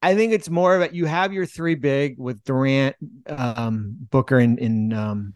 [0.02, 2.96] I think it's more of a you have your three big with Durant,
[3.26, 5.34] um, Booker, and in um,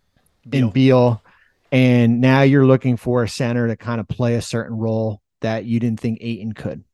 [0.51, 1.23] in Beal,
[1.71, 5.65] and now you're looking for a center to kind of play a certain role that
[5.65, 6.85] you didn't think Ayton could.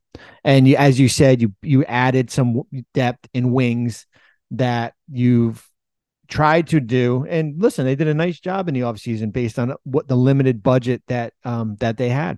[0.43, 2.63] And you, as you said, you you added some
[2.93, 4.07] depth in wings
[4.51, 5.63] that you've
[6.27, 9.73] tried to do and listen they did a nice job in the offseason based on
[9.83, 12.37] what the limited budget that um that they had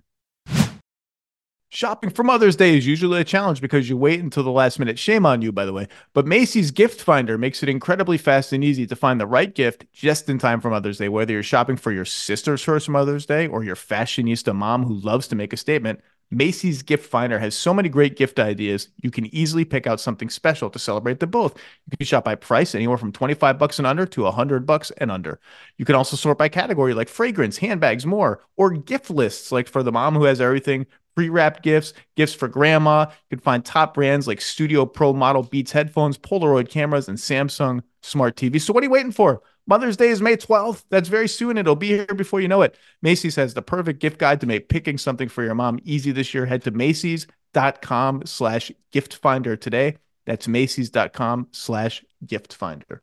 [1.74, 4.98] Shopping for Mother's Day is usually a challenge because you wait until the last minute.
[4.98, 5.88] Shame on you, by the way.
[6.12, 9.86] But Macy's Gift Finder makes it incredibly fast and easy to find the right gift
[9.90, 11.08] just in time for Mother's Day.
[11.08, 15.26] Whether you're shopping for your sister's first Mother's Day or your fashionista mom who loves
[15.28, 18.88] to make a statement, Macy's Gift Finder has so many great gift ideas.
[19.02, 21.58] You can easily pick out something special to celebrate them both.
[21.90, 25.10] You can shop by price, anywhere from 25 bucks and under to 100 bucks and
[25.10, 25.40] under.
[25.76, 29.82] You can also sort by category like fragrance, handbags, more, or gift lists like for
[29.82, 33.06] the mom who has everything pre-wrapped gifts, gifts for grandma.
[33.30, 37.82] You can find top brands like Studio Pro model Beats headphones, Polaroid cameras, and Samsung
[38.02, 38.62] smart TVs.
[38.62, 39.42] So what are you waiting for?
[39.66, 40.84] Mother's Day is May 12th.
[40.90, 41.56] That's very soon.
[41.56, 42.76] It'll be here before you know it.
[43.00, 46.34] Macy's has the perfect gift guide to make picking something for your mom easy this
[46.34, 46.46] year.
[46.46, 49.96] Head to Macy's.com slash gift finder today.
[50.26, 53.02] That's Macy's.com slash gift finder.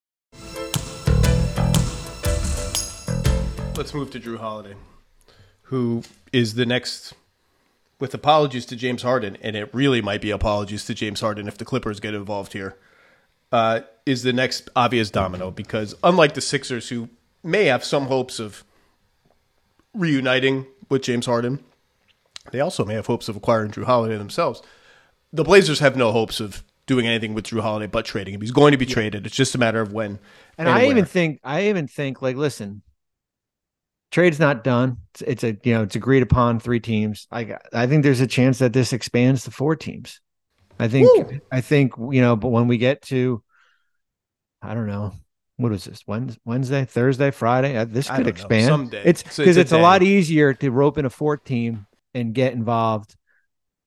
[3.81, 4.75] let's move to Jrue Holiday.
[5.63, 7.15] who is the next,
[7.99, 11.57] with apologies to James Harden, and it really might be apologies to James Harden if
[11.57, 12.77] the Clippers get involved here,
[13.51, 17.09] uh, is the next obvious domino because unlike the Sixers, who
[17.41, 18.63] may have some hopes of
[19.95, 21.57] reuniting with James Harden,
[22.51, 24.61] they also may have hopes of acquiring Jrue Holiday themselves.
[25.33, 28.41] The Blazers have no hopes of doing anything with Jrue Holiday but trading him.
[28.41, 29.25] He's going to be traded.
[29.25, 30.19] It's just a matter of when.
[30.55, 32.83] And I even think I even think like listen,
[34.11, 34.97] trade's not done.
[35.13, 37.27] It's, it's, a you know it's agreed upon three teams.
[37.31, 40.19] I I think there's a chance that this expands to four teams.
[40.79, 41.39] I think Woo.
[41.51, 43.41] I think you know, but when we get to,
[44.61, 45.13] I don't know,
[45.57, 47.77] what is this Wednesday, Thursday, Friday?
[47.77, 48.65] Uh, this could expand.
[48.65, 49.03] Know, someday.
[49.05, 52.33] It's because it's, it's a, a lot easier to rope in a fourth team and
[52.33, 53.15] get involved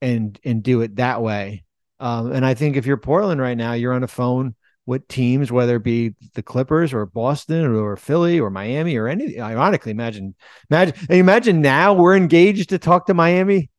[0.01, 1.65] and and do it that way.
[2.01, 4.55] Um, and I think if you're Portland right now, you're on the phone
[4.87, 9.41] with teams, whether it be the Clippers or Boston or Philly or Miami or any.
[9.41, 10.35] Ironically, imagine,
[10.71, 13.71] imagine, imagine now we're engaged to talk to Miami.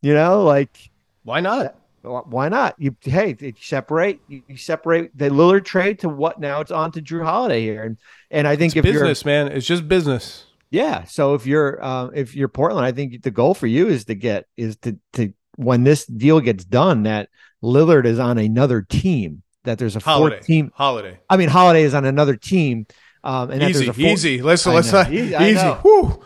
[0.00, 0.90] You know, like
[1.24, 1.76] why not?
[2.02, 2.74] Why not?
[2.78, 6.60] You hey, you separate you, separate the Lillard trade to what now?
[6.60, 7.96] It's on to Jrue Holiday here, and
[8.30, 10.46] and I think it's if business, man, it's just business.
[10.70, 11.04] Yeah.
[11.04, 14.16] So if you're uh, if you're Portland, I think the goal for you is to
[14.16, 17.28] get is to to when this deal gets done that
[17.62, 20.36] Lillard is on another team that there's a holiday.
[20.36, 20.72] fourth team.
[20.74, 21.18] Holiday.
[21.28, 22.86] I mean, Holiday is on another team.
[23.24, 24.42] Um, and easy, four- easy.
[24.42, 25.34] Let's let's uh, easy.
[25.36, 25.76] easy.
[25.84, 26.22] Woo.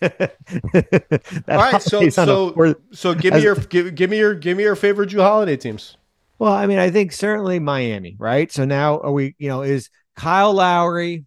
[1.48, 4.76] All right, so so so give me your give, give me your give me your
[4.76, 5.98] favorite Jrue Holiday teams.
[6.38, 8.50] Well, I mean, I think certainly Miami, right?
[8.50, 9.34] So now are we?
[9.38, 11.24] You know, is Kyle Lowry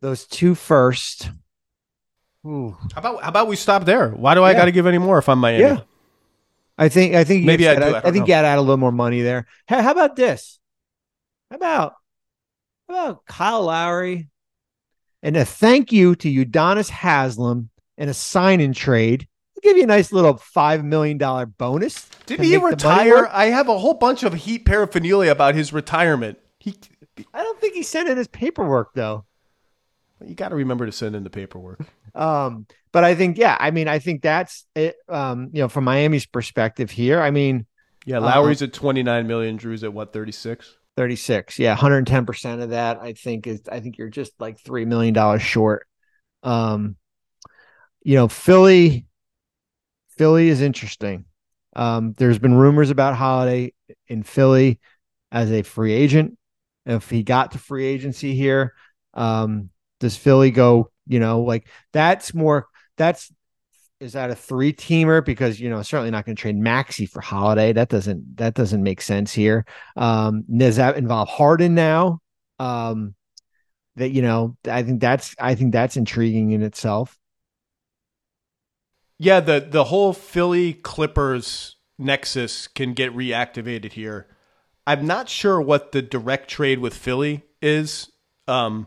[0.00, 1.30] those two first?
[2.46, 2.76] Ooh.
[2.94, 4.10] How about how about we stop there?
[4.10, 4.58] Why do I yeah.
[4.58, 5.62] got to give any more if I'm Miami?
[5.62, 5.80] Yeah.
[6.78, 7.82] I think I think maybe I do.
[7.82, 9.46] I, I, think you got to add a little more money there.
[9.66, 10.58] Hey, how about this?
[11.50, 11.94] How about
[12.88, 14.28] how about Kyle Lowry
[15.22, 19.26] and a thank you to Udonis Haslam and a sign in trade?
[19.56, 22.08] I'll give you a nice little five million dollar bonus.
[22.26, 23.26] Did he retire?
[23.32, 26.38] I have a whole bunch of heat paraphernalia about his retirement.
[26.58, 26.74] He,
[27.32, 29.24] I don't think he sent in his paperwork though.
[30.24, 31.80] You got to remember to send in the paperwork.
[32.16, 34.96] Um, but I think, yeah, I mean, I think that's it.
[35.08, 37.66] Um, you know, from Miami's perspective here, I mean,
[38.06, 40.76] yeah, Lowry's uh, at 29 million, Jrue's at what, 36?
[40.96, 41.58] 36.
[41.58, 45.86] Yeah, 110% of that, I think, is, I think you're just like $3 million short.
[46.42, 46.96] Um,
[48.02, 49.06] you know, Philly,
[50.16, 51.26] Philly is interesting.
[51.74, 53.74] Um, there's been rumors about Holiday
[54.08, 54.80] in Philly
[55.30, 56.38] as a free agent.
[56.86, 58.72] If he got to free agency here,
[59.12, 59.70] um,
[60.00, 62.66] does Philly go, you know, like that's more
[62.96, 63.32] that's
[64.00, 67.20] is that a three teamer because you know certainly not going to trade Maxey for
[67.20, 67.72] Holiday.
[67.72, 69.64] That doesn't that doesn't make sense here.
[69.96, 72.20] Um, does that involve Harden now?
[72.58, 73.14] Um,
[73.96, 77.18] that you know, I think that's I think that's intriguing in itself.
[79.18, 84.26] Yeah, the the whole Philly Clippers nexus can get reactivated here.
[84.86, 88.10] I'm not sure what the direct trade with Philly is.
[88.46, 88.86] Um,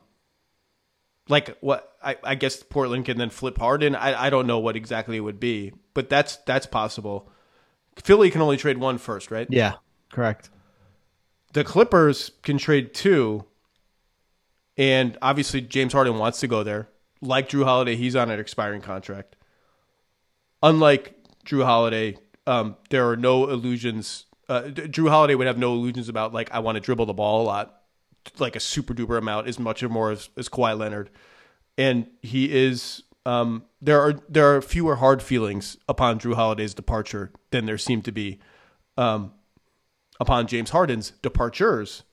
[1.30, 3.96] like what I, I, guess Portland can then flip Harden.
[3.96, 7.32] I, I don't know what exactly it would be, but that's that's possible.
[7.96, 9.48] Philly can only trade one first, right?
[9.50, 9.74] Yeah,
[10.12, 10.50] correct.
[11.54, 13.46] The Clippers can trade two,
[14.76, 16.90] and obviously James Harden wants to go there.
[17.22, 19.36] Like Jrue Holiday, he's on an expiring contract.
[20.64, 21.16] Unlike
[21.46, 22.18] Jrue Holiday,
[22.48, 24.26] um, there are no illusions.
[24.48, 27.44] Uh, Jrue Holiday would have no illusions about like I want to dribble the ball
[27.44, 27.79] a lot
[28.38, 31.10] like a super duper amount as much or more as, as Kawhi Leonard,
[31.78, 33.04] and he is.
[33.26, 38.02] Um, there are there are fewer hard feelings upon Jrue Holiday's departure than there seem
[38.04, 38.40] to be
[38.98, 39.34] um,
[40.20, 42.04] upon James Harden's departures,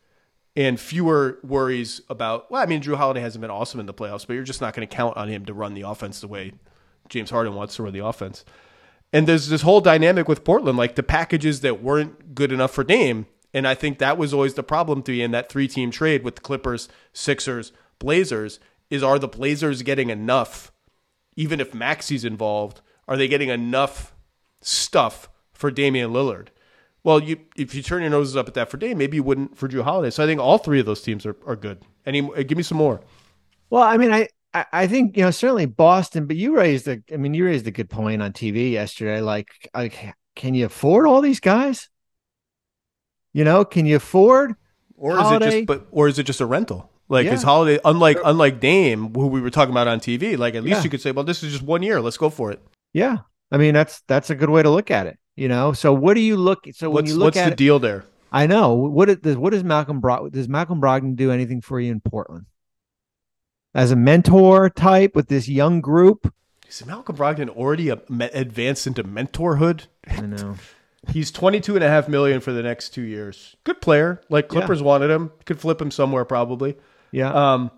[0.57, 2.51] and fewer worries about.
[2.51, 4.75] Well, I mean, Jrue Holiday hasn't been awesome in the playoffs, but you're just not
[4.75, 6.53] going to count on him to run the offense the way
[7.09, 8.45] James Harden wants to run the offense.
[9.13, 12.85] And there's this whole dynamic with Portland, like the packages that weren't good enough for
[12.85, 13.27] Dame
[13.57, 16.23] and I think that was always the problem to be in that three team trade
[16.23, 20.71] with the Clippers, Sixers, Blazers is are the Blazers getting enough,
[21.37, 24.15] even if Maxey's involved, are they getting enough
[24.61, 26.49] stuff for Damian Lillard?
[27.03, 29.57] Well, you if you turn your noses up at that for Dame, maybe you wouldn't
[29.57, 30.11] for Jrue Holiday.
[30.11, 31.81] So I think all three of those teams are, are good.
[32.05, 33.01] Any uh, give me some more.
[33.71, 37.17] Well, I mean, I I think you know certainly Boston, but you raised a I
[37.17, 39.23] mean you raised a good point on TV yesterday.
[39.23, 41.89] Like, like can you afford all these guys?
[43.37, 44.55] You know, can you afford?
[44.97, 46.91] Or is it just but or is it just a rental?
[47.09, 47.34] Like yeah.
[47.34, 50.78] is Holiday unlike unlike Dame, who we were talking about on TV, like at least
[50.78, 50.82] yeah.
[50.84, 52.01] you could say, well, this is just one year.
[52.01, 52.61] Let's go for it.
[52.95, 53.18] Yeah.
[53.53, 55.18] I mean, that's that's a good way to look at it.
[55.34, 56.64] You know, so what do you look?
[56.72, 58.07] So when what's, you look what's at the it, deal there?
[58.32, 61.93] I know what does what does Malcolm Brog does Malcolm Brogdon do anything for you
[61.93, 62.47] in Portland?
[63.76, 66.32] as a mentor type with this young group.
[66.66, 68.01] Is Malcolm Brogdon already a,
[68.32, 69.87] advanced into mentorhood?
[70.09, 70.57] I know.
[71.09, 73.57] He's 22 and a half million for the next two years.
[73.65, 74.21] Good player.
[74.29, 75.31] Like Clippers wanted him.
[75.45, 76.77] Could flip him somewhere probably.
[77.13, 77.33] Yeah.
[77.33, 77.71] Um,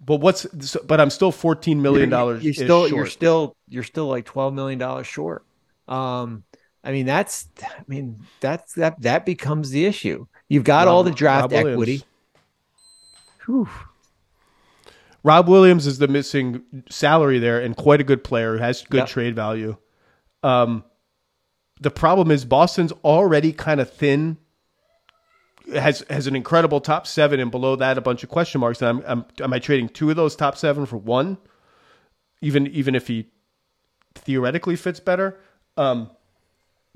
[0.00, 0.44] but what's
[0.84, 2.42] but I'm still 14 million dollars.
[2.44, 5.44] You're still you're still you're still like 12 million dollars short.
[5.88, 6.44] Um,
[6.84, 10.26] I mean that's I mean that's that that becomes the issue.
[10.48, 12.02] You've got all the draft Rob equity.
[13.46, 13.68] Whew.
[15.22, 18.56] Rob Williams is the missing salary there, and quite a good player.
[18.56, 19.08] Who has good Yep.
[19.08, 19.76] trade value.
[20.42, 20.82] Um,
[21.80, 24.36] the problem is Boston's already kind of thin.
[25.72, 28.82] Has has an incredible top seven, and below that a bunch of question marks.
[28.82, 31.38] And I'm, I'm am I trading two of those top seven for one?
[32.40, 33.28] Even even if he
[34.14, 35.38] theoretically fits better.
[35.76, 36.10] Um,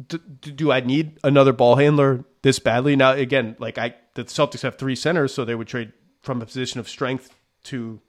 [0.09, 2.97] do, do I need another ball handler this badly?
[2.97, 6.47] Now again, like I the Celtics have three centers, so they would trade from a
[6.47, 7.32] position of strength
[7.64, 8.01] to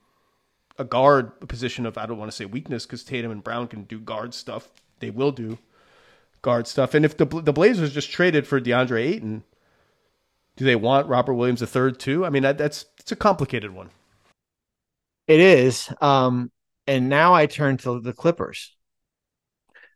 [0.79, 3.67] a guard a position of I don't want to say weakness because Tatum and Brown
[3.67, 4.69] can do guard stuff.
[4.99, 5.59] They will do
[6.45, 6.93] guard stuff.
[6.93, 9.43] And if the the Blazers just traded for DeAndre Ayton,
[10.55, 12.23] do they want Robert Williams a third too?
[12.25, 13.89] I mean, that, that's it's a complicated one.
[15.27, 15.91] It is.
[15.99, 16.51] Um,
[16.87, 18.77] and now I turn to the Clippers.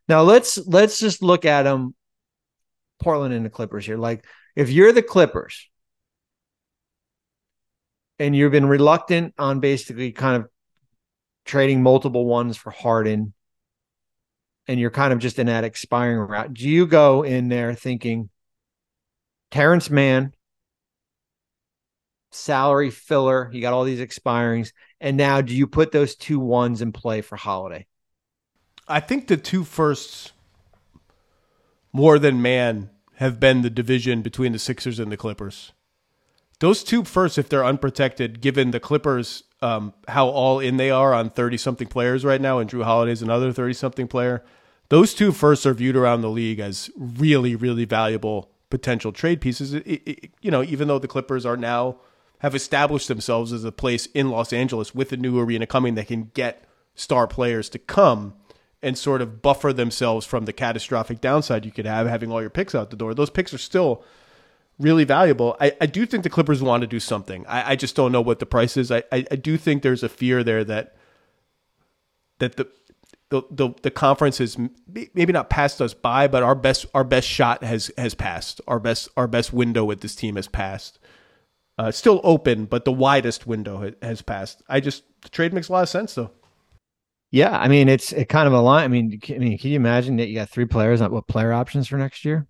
[0.08, 1.94] Now let's let's just look at them,
[3.00, 3.96] Portland and the Clippers here.
[3.96, 4.26] Like
[4.56, 5.70] if you're the Clippers
[8.18, 10.50] and you've been reluctant on basically kind of
[11.44, 13.34] trading multiple ones for Harden,
[14.66, 18.30] and you're kind of just in that expiring route, do you go in there thinking
[19.50, 20.32] Terrence Mann,
[22.30, 26.82] salary filler, you got all these expirings, and now do you put those two ones
[26.82, 27.86] in play for Holiday?
[28.86, 30.32] I think the two firsts,
[31.92, 35.72] more than Mann, have been the division between the Sixers and the Clippers.
[36.60, 41.12] Those two firsts, if they're unprotected, given the Clippers um, how all in they are
[41.12, 44.42] on thirty something players right now, and Jrue Holiday's another thirty something player,
[44.88, 49.74] those two firsts are viewed around the league as really, really valuable potential trade pieces.
[49.74, 51.96] It, it, you know, even though the Clippers are now
[52.38, 56.06] have established themselves as a place in Los Angeles with a new arena coming that
[56.06, 58.34] can get star players to come
[58.82, 62.48] and sort of buffer themselves from the catastrophic downside you could have having all your
[62.48, 63.12] picks out the door.
[63.12, 64.02] Those picks are still
[64.80, 65.56] really valuable.
[65.60, 67.46] I, I do think the Clippers want to do something.
[67.46, 68.90] I, I just don't know what the price is.
[68.90, 70.96] I, I, I do think there's a fear there that
[72.38, 72.68] that the
[73.28, 74.58] the, the, the conference has
[74.88, 78.60] maybe not passed us by, but our best our best shot has has passed.
[78.66, 80.98] Our best our best window with this team has passed.
[81.78, 84.62] Uh, still open, but the widest window has passed.
[84.68, 86.32] I just the trade makes a lot of sense though.
[87.30, 88.84] Yeah, I mean it's it kind of a line.
[88.84, 91.52] I mean, I mean, can you imagine that you got three players on what player
[91.52, 92.48] options for next year,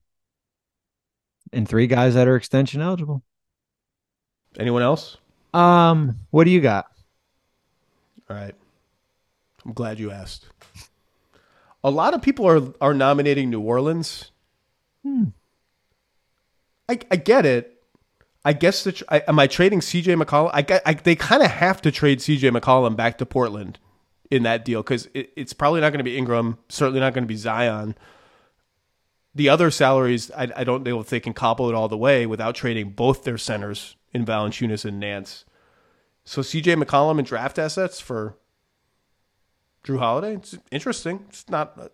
[1.52, 3.22] and three guys that are extension eligible?
[4.58, 5.16] Anyone else?
[5.54, 6.86] Um, what do you got?
[8.28, 8.54] All right.
[9.64, 10.46] I'm glad you asked.
[11.82, 14.30] A lot of people are are nominating New Orleans.
[15.02, 15.24] Hmm.
[16.88, 17.82] I I get it.
[18.44, 20.50] I guess the I, am I trading CJ McCollum?
[20.52, 23.78] I, I they kind of have to trade CJ McCollum back to Portland
[24.30, 26.58] in that deal because it, it's probably not going to be Ingram.
[26.68, 27.96] Certainly not going to be Zion.
[29.40, 32.26] The other salaries, I, I don't know if they can cobble it all the way
[32.26, 35.46] without trading both their centers in Valanciunas and Nance.
[36.26, 38.36] So CJ McCollum and draft assets for
[39.82, 40.34] Jrue Holiday.
[40.34, 41.24] It's interesting.
[41.30, 41.90] It's not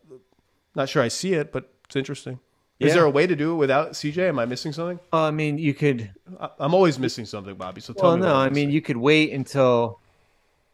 [0.74, 2.40] not sure I see it, but it's interesting.
[2.80, 2.94] Is Yeah.
[2.94, 4.28] there a way to do it without CJ?
[4.28, 4.98] Am I missing something?
[5.12, 6.10] Uh, I mean, you could.
[6.40, 7.80] I- I'm always missing something, Bobby.
[7.80, 8.22] So tell Well, me.
[8.22, 10.00] no, I'm mean, you could wait until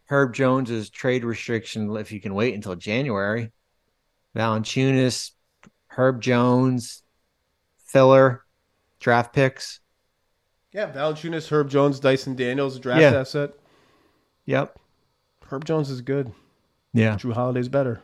[0.07, 1.95] Herb Jones's trade restriction.
[1.97, 3.53] If you can wait until January,
[4.35, 5.33] Valanciunas,
[5.97, 7.03] Herb Jones,
[7.85, 8.43] filler,
[9.01, 9.81] draft picks.
[10.73, 13.21] yeah, Valanciunas, Herb Jones, Dyson Daniels, draft Yeah.
[13.21, 13.53] asset.
[14.47, 14.79] Yep.
[15.47, 16.33] Herb Jones is good.
[16.95, 17.17] Yeah.
[17.17, 18.01] Jrue Holiday's better.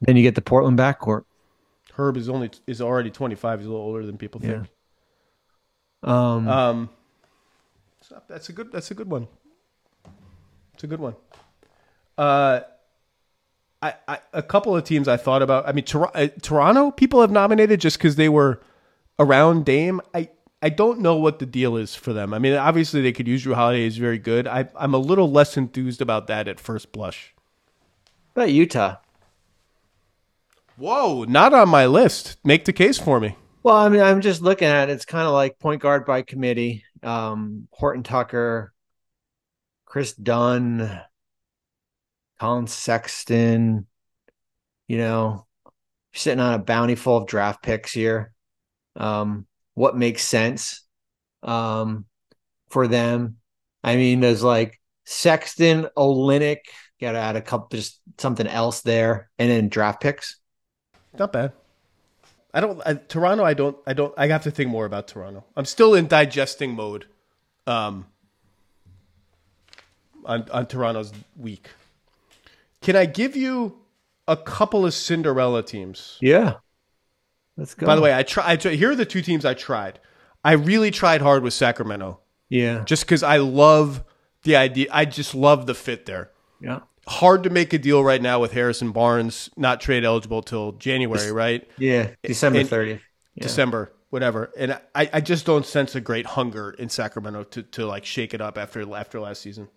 [0.00, 1.24] Then you get the Portland backcourt.
[1.94, 3.60] Herb is only is already 25.
[3.60, 4.68] He's a little older than people think.
[6.02, 6.90] Um, Um,
[8.00, 8.72] so that's a good.
[8.72, 9.28] That's a good one.
[10.74, 11.14] It's a good one.
[12.16, 12.60] Uh,
[13.82, 15.68] I, I a couple of teams I thought about.
[15.68, 18.62] I mean, Tor- uh, Toronto people have nominated just because they were
[19.18, 20.00] around Dame.
[20.14, 20.28] I
[20.62, 22.32] I don't know what the deal is for them.
[22.32, 23.82] I mean, obviously they could use Jrue Holiday.
[23.84, 24.46] He's very good.
[24.46, 27.34] I I'm a little less enthused about that at first blush.
[28.34, 28.96] What about Utah.
[30.76, 32.36] Whoa, not on my list.
[32.44, 33.36] Make the case for me.
[33.62, 34.92] Well, I mean, I'm just looking at it.
[34.92, 36.84] It's kind of like point guard by committee.
[37.02, 38.72] Um, Horton Tucker,
[39.84, 41.00] Kris Dunn,
[42.42, 43.86] Collin Sexton.
[44.88, 45.46] You know,
[46.12, 48.32] sitting on a bounty full of draft picks here.
[48.96, 50.82] Um, what makes sense
[51.44, 52.04] um,
[52.68, 53.36] for them?
[53.84, 56.58] I mean, there's like Sexton, Olynyk,
[57.00, 60.40] got to add a couple, just something else there, and then draft picks.
[61.16, 61.52] Not bad.
[62.52, 63.44] I don't I, Toronto.
[63.44, 63.76] I don't.
[63.86, 64.12] I don't.
[64.18, 65.44] I have to think more about Toronto.
[65.56, 67.06] I'm still in digesting mode.
[67.68, 68.06] Um.
[70.24, 71.68] On on Toronto's week.
[72.82, 73.78] Can I give you
[74.28, 76.18] a couple of Cinderella teams?
[76.20, 76.54] Yeah.
[77.56, 77.86] Let's go.
[77.86, 78.52] By the way, I try.
[78.52, 78.72] I try.
[78.74, 80.00] Here are the two teams I tried.
[80.44, 82.18] I really tried hard with Sacramento,
[82.48, 82.82] yeah.
[82.84, 84.02] just because I love
[84.42, 84.88] the idea.
[84.90, 86.30] I just love the fit there.
[86.60, 86.80] Yeah.
[87.06, 91.30] Hard to make a deal right now with Harrison Barnes not trade eligible till January,
[91.30, 91.68] right?
[91.78, 92.10] Yeah.
[92.22, 93.00] December And- 30th.
[93.34, 93.42] Yeah.
[93.44, 94.52] December, whatever.
[94.58, 98.34] And I, I just don't sense a great hunger in Sacramento to, to like shake
[98.34, 99.68] it up after after last season.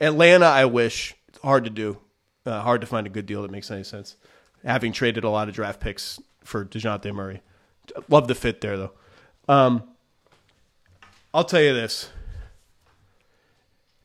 [0.00, 1.98] Atlanta, I wish it's hard to do,
[2.46, 4.16] uh, hard to find a good deal that makes any sense.
[4.64, 7.42] Having traded a lot of draft picks for Dejounte Murray,
[8.08, 8.92] love the fit there though.
[9.48, 9.82] Um,
[11.32, 12.10] I'll tell you this: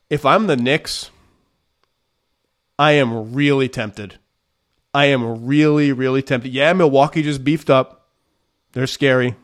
[0.08, 1.10] if I'm the Knicks,
[2.78, 4.18] I am really tempted.
[4.92, 6.52] I am really, really tempted.
[6.52, 8.08] Yeah, Milwaukee just beefed up.
[8.72, 9.36] They're scary.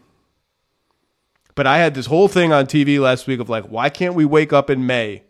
[1.55, 4.25] But I had this whole thing on TV last week of like, why can't we
[4.25, 5.23] wake up in May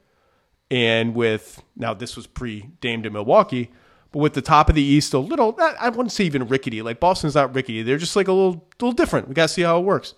[0.71, 3.71] and with now this was pre Dame to Milwaukee,
[4.13, 6.83] but with the top of the East a little, I wouldn't say even rickety.
[6.83, 7.83] Like Boston's not rickety.
[7.83, 9.29] They're just like a little, little different.
[9.29, 10.15] We got to see how it works.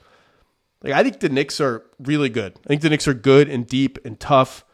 [0.82, 2.58] Like I think the Knicks are really good.
[2.64, 4.64] I think the Knicks are good and deep and tough.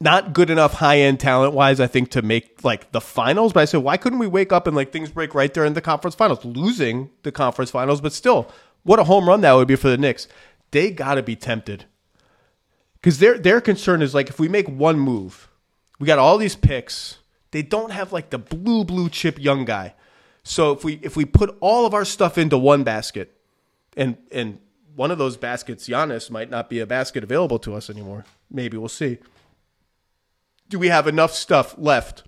[0.00, 3.52] Not good enough high end talent wise, I think, to make like the finals.
[3.52, 5.74] But I said, why couldn't we wake up and like things break right there in
[5.74, 8.50] the conference finals, losing the conference finals, but still,
[8.82, 10.26] what a home run that would be for the Knicks.
[10.72, 11.86] They got to be tempted
[13.04, 15.50] because their their concern is like if we make one move,
[15.98, 17.18] we got all these picks.
[17.50, 19.94] They don't have like the blue blue chip young guy.
[20.42, 23.36] So if we if we put all of our stuff into one basket,
[23.94, 24.58] and and
[24.96, 28.24] one of those baskets, Giannis might not be a basket available to us anymore.
[28.50, 29.18] Maybe we'll see.
[30.70, 32.24] Do we have enough stuff left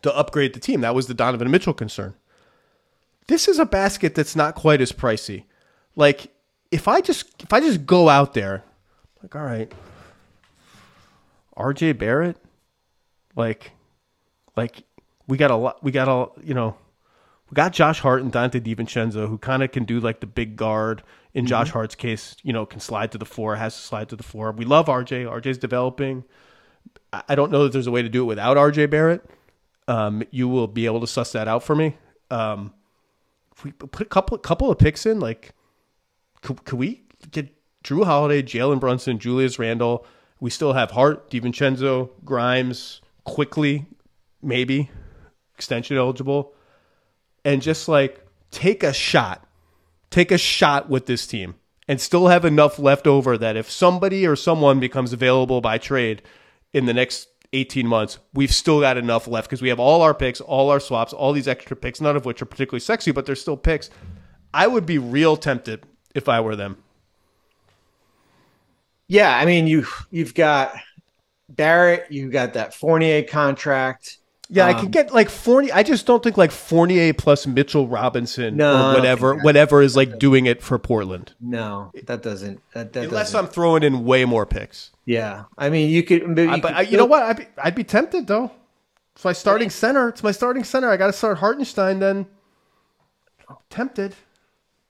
[0.00, 0.82] to upgrade the team?
[0.82, 2.14] That was the Donovan Mitchell concern.
[3.26, 5.42] This is a basket that's not quite as pricey.
[5.96, 6.32] Like
[6.70, 8.62] if I just if I just go out there,
[9.22, 9.72] like all right,
[11.56, 12.36] RJ Barrett,
[13.34, 13.72] like
[14.56, 14.82] like
[15.26, 16.76] we got a lot we got a you know
[17.50, 20.56] we got Josh Hart and Donte DiVincenzo who kind of can do like the big
[20.56, 21.02] guard.
[21.34, 24.16] In Josh Hart's case, you know, can slide to the floor, has to slide to
[24.16, 24.52] the floor.
[24.52, 25.26] We love RJ.
[25.26, 26.24] RJ's developing.
[27.12, 29.22] I I don't know that there's a way to do it without RJ Barrett.
[29.86, 31.98] Um, you will be able to suss that out for me.
[32.30, 32.72] Um,
[33.52, 35.52] if we put a couple couple of picks in, like,
[36.40, 37.55] could, could we get
[37.86, 40.04] Jrue Holiday, Jalen Brunson, Julius Randle?
[40.40, 43.86] We still have Hart, DiVincenzo, Grimes, Quickley,
[44.42, 44.90] maybe
[45.54, 46.52] extension eligible,
[47.44, 49.46] and just like take a shot,
[50.10, 51.54] take a shot with this team,
[51.86, 56.22] and still have enough left over that if somebody or someone becomes available by trade
[56.72, 60.12] in the next 18 months, we've still got enough left because we have all our
[60.12, 63.26] picks, all our swaps, all these extra picks, none of which are particularly sexy, but
[63.26, 63.90] they're still picks.
[64.52, 66.82] I would be real tempted if I were them.
[69.08, 70.74] Yeah, I mean you you've got
[71.48, 74.18] Barrett, you've got that Fournier contract.
[74.48, 75.72] Yeah, I can um, get like Fournier.
[75.74, 80.18] I just don't think like Fournier plus Mitchell Robinson No, or whatever, whatever is like
[80.20, 81.34] doing it for Portland.
[81.40, 82.60] No, that doesn't.
[82.72, 83.46] That, that Unless doesn't.
[83.46, 84.92] I'm throwing in way more picks.
[85.04, 86.34] Yeah, I mean you could.
[86.36, 87.22] but You, I- could I, you know what?
[87.22, 88.52] I'd be, I'd be tempted though.
[89.16, 90.10] It's my starting center.
[90.10, 90.90] It's my starting center.
[90.90, 92.26] I got to start Hartenstein then.
[93.48, 94.14] I'm Tempted.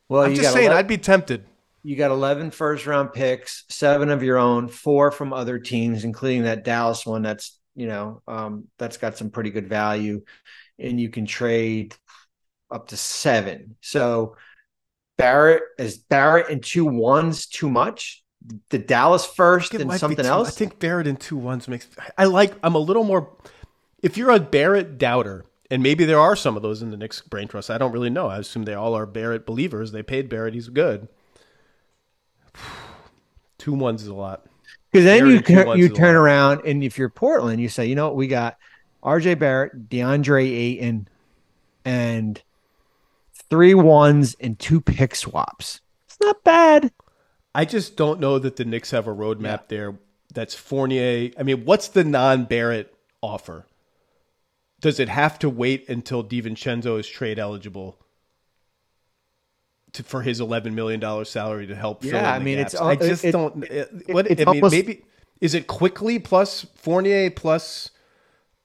[0.08, 1.44] Well, I'm you just saying, 11 I'd be tempted.
[1.86, 6.42] You got 11 first round picks, seven of your own, four from other teams, including
[6.42, 7.22] that Dallas one.
[7.22, 10.22] That's you know um, that's got some pretty good value,
[10.80, 11.94] and you can trade
[12.72, 13.76] up to seven.
[13.82, 14.34] So
[15.16, 18.24] Barrett is Barrett and two ones too much.
[18.70, 20.48] The Dallas first and something else.
[20.48, 21.86] I think Barrett and two ones makes.
[22.18, 22.52] I like.
[22.64, 23.30] I'm a little more.
[24.02, 27.20] If you're a Barrett doubter, and maybe there are some of those in the Knicks
[27.20, 28.26] brain trust, I don't really know.
[28.26, 29.92] I assume they all are Barrett believers.
[29.92, 30.54] They paid Barrett.
[30.54, 31.06] He's good.
[33.66, 34.46] Two ones is a lot.
[34.92, 38.06] Because then you tur- you turn around and if you're Portland, you say, you know
[38.06, 38.58] what, we got
[39.02, 39.34] R.J.
[39.34, 41.08] Barrett, DeAndre Ayton,
[41.84, 42.40] and
[43.50, 45.80] three ones and two pick swaps.
[46.06, 46.92] It's not bad.
[47.56, 49.98] I just don't know that the Knicks have a roadmap there
[50.32, 51.32] that's Fournier.
[51.36, 53.66] I mean, what's the non Barrett offer?
[54.80, 57.98] Does it have to wait until DiVincenzo is trade eligible
[59.92, 62.02] to, for his eleven million dollars salary to help?
[62.02, 62.74] fill Yeah, in I mean, gaps?
[62.74, 63.64] it's I just it- don't.
[63.64, 65.02] It, what it's I mean, almost- maybe
[65.40, 67.90] is it Quickley plus Fournier plus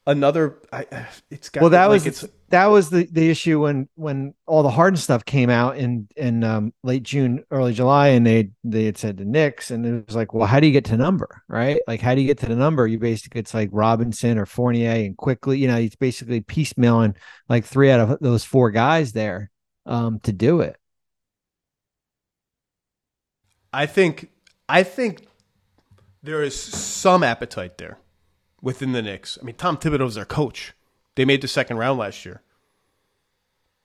[0.08, 0.60] another.
[0.72, 0.86] I,
[1.30, 4.64] it's got well, that like was it's that was the the issue when when all
[4.64, 8.86] the Harden stuff came out in in um, late June, early July, and they they
[8.86, 11.42] had said the Knicks, and it was like, well, how do you get to number,
[11.48, 11.80] right?
[11.88, 12.88] Like, how do you get to the number?
[12.88, 17.16] You basically it's like Robinson or Fournier, and Quickley, you know, it's basically piecemealing
[17.48, 19.50] like three out of those four guys there
[19.86, 20.76] um, to do it.
[23.74, 24.30] I think
[24.68, 25.28] I think
[26.24, 27.98] there is some appetite there
[28.62, 29.38] within the Knicks.
[29.42, 30.74] I mean, Tom Thibodeau's their coach.
[31.16, 32.42] They made the second round last year.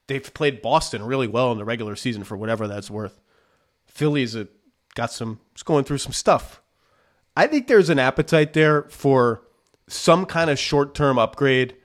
[0.06, 3.20] They've played Boston really well in the regular season for whatever that's worth.
[3.86, 4.46] Philly's a,
[4.94, 6.62] got some, it's going through some stuff.
[7.36, 9.42] I think there's an appetite there for
[9.88, 11.76] some kind of short term upgrade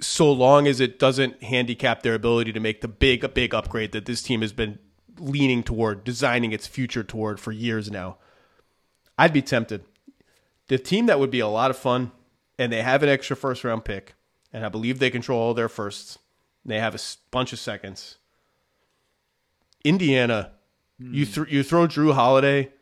[0.00, 4.06] so long as it doesn't handicap their ability to make the big, big upgrade that
[4.06, 4.78] this team has been
[5.18, 8.16] leaning toward, designing its future toward for years now.
[9.18, 9.84] I'd be tempted.
[10.68, 12.12] The team that would be a lot of fun,
[12.58, 14.14] and they have an extra first round pick,
[14.52, 16.18] and I believe they control all their firsts.
[16.64, 17.00] They have a
[17.30, 18.18] bunch of seconds.
[19.84, 20.52] Indiana,
[20.98, 21.32] you hmm.
[21.32, 22.72] th- you throw Jrue Holiday,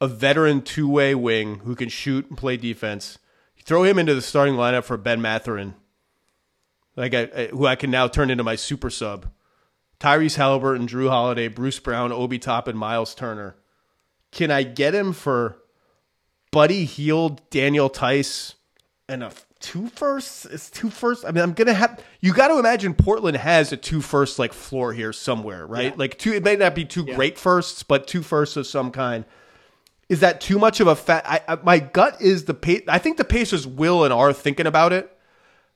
[0.00, 3.18] a veteran two way wing who can shoot and play defense.
[3.56, 5.74] You throw him into the starting lineup for Ben Mathurin,
[6.96, 9.28] like I, I- who I can now turn into my super sub.
[10.00, 13.56] Tyrese Halliburton, Jrue Holiday, Bruce Brown, Obi Toppin, Miles Turner.
[14.32, 15.58] Can I get him for
[16.50, 18.54] Buddy Hield, Daniel Theis,
[19.08, 20.44] and a two firsts?
[20.44, 21.24] It's two firsts.
[21.24, 22.02] I mean, I'm gonna have.
[22.20, 25.96] You got to imagine Portland has a two first like floor here somewhere, right?
[25.96, 26.32] Like two.
[26.32, 29.24] It may not be two great firsts, but two firsts of some kind.
[30.08, 31.24] Is that too much of a fat?
[31.26, 34.66] I, I, my gut is the pa- I think the Pacers will and are thinking
[34.66, 35.10] about it.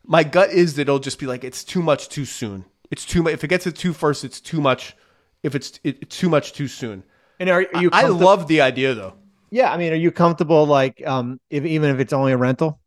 [0.05, 2.65] My gut is that it'll just be like it's too much too soon.
[2.91, 3.33] It's too much.
[3.35, 4.97] If it gets to two first, it's too much.
[5.43, 7.03] If it's it, it's too much too soon.
[7.41, 7.89] And are, are you?
[7.93, 9.15] I comfortable- love the idea though.
[9.51, 12.81] Yeah, I mean, are you comfortable like um if even if it's only a rental?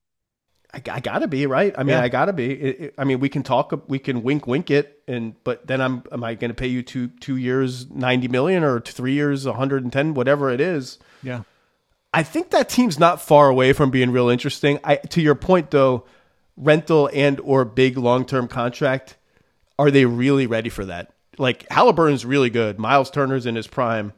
[0.73, 1.73] I, I gotta be right.
[1.77, 2.01] I mean, Yeah.
[2.01, 2.51] I gotta be.
[2.51, 3.73] It, it- I mean, we can talk.
[3.89, 6.03] We can wink, wink it, and but then I'm.
[6.11, 9.55] Am I going to pay you two two years ninety million or three years one
[9.55, 10.97] hundred and ten, whatever it is?
[11.23, 11.43] Yeah.
[12.13, 14.79] I think that team's not far away from being real interesting.
[14.83, 16.05] I to your point though,
[16.57, 19.17] rental and or big long term contract,
[19.81, 21.11] are they really ready for that?
[21.39, 22.77] Like Halliburton's really good.
[22.77, 24.13] Miles Turner's in his prime.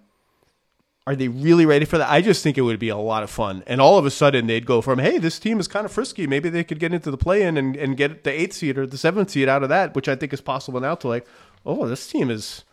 [1.08, 2.10] Are they really ready for that?
[2.10, 3.64] I just think it would be a lot of fun.
[3.66, 6.28] And all of a sudden they'd go from, hey, this team is kind of frisky.
[6.28, 8.86] Maybe they could get into the play in and, and get the eighth seed or
[8.86, 11.26] the seventh seed out of that, which I think is possible now to like,
[11.66, 12.66] oh, this team is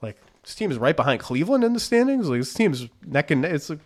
[0.00, 2.30] like this team is right behind Cleveland in the standings.
[2.30, 3.52] Like this team is neck and neck.
[3.52, 3.80] It's like,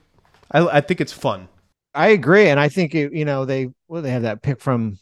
[0.53, 1.49] I, I think it's fun.
[1.95, 5.01] I agree, and I think it, you know they well they have that pick from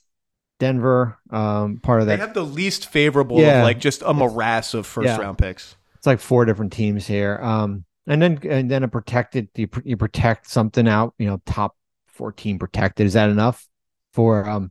[0.59, 2.17] Denver, um, part of that.
[2.17, 3.59] They have the least favorable Yeah.
[3.59, 5.19] of like just a morass of first Yeah.
[5.19, 5.77] round picks.
[5.97, 9.81] It's like four different teams here, um, and then and then a protected you, pr-
[9.85, 13.07] you protect something out, you know, top fourteen protected.
[13.07, 13.67] Is that enough
[14.13, 14.71] for um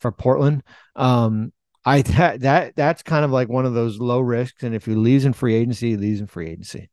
[0.00, 0.62] for Portland?
[0.94, 1.52] Um,
[1.84, 4.94] I that that that's kind of like one of those low risks, and if he
[4.94, 6.90] leaves in free agency, he leaves in free agency.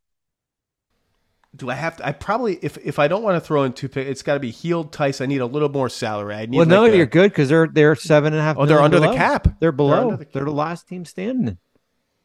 [1.55, 2.07] Do I have to?
[2.07, 4.39] I probably if if I don't want to throw in two picks, it's got to
[4.39, 4.91] be Hield.
[4.91, 5.21] Theis.
[5.21, 6.33] I need a little more salary.
[6.33, 6.57] I need.
[6.57, 8.57] Well, no, like a- you're good because they're they're seven and a half.
[8.57, 9.43] Oh, they're under the cap.
[9.43, 10.15] They're They're below.
[10.15, 11.57] the They're the last team standing.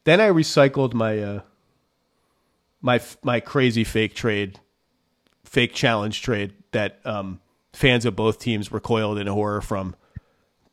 [0.05, 1.41] Then I recycled my uh
[2.81, 4.61] my my crazy fake trade,
[5.45, 7.41] fake challenge trade that um
[7.73, 9.95] fans of both teams recoiled in horror from.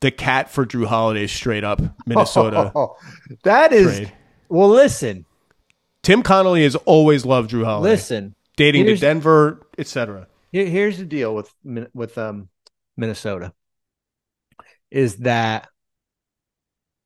[0.01, 2.95] The cat for Jrue Holiday straight up Minnesota Oh,
[3.43, 4.13] that is trade.
[4.49, 4.69] well.
[4.69, 5.25] Listen,
[6.03, 7.91] Tim Connolly has always loved Jrue Holiday.
[7.91, 8.35] listen.
[8.55, 10.27] Dating to Denver, etc.
[10.51, 11.53] Here, here's the deal with
[11.93, 12.49] with um
[12.97, 13.53] Minnesota
[14.91, 15.67] is that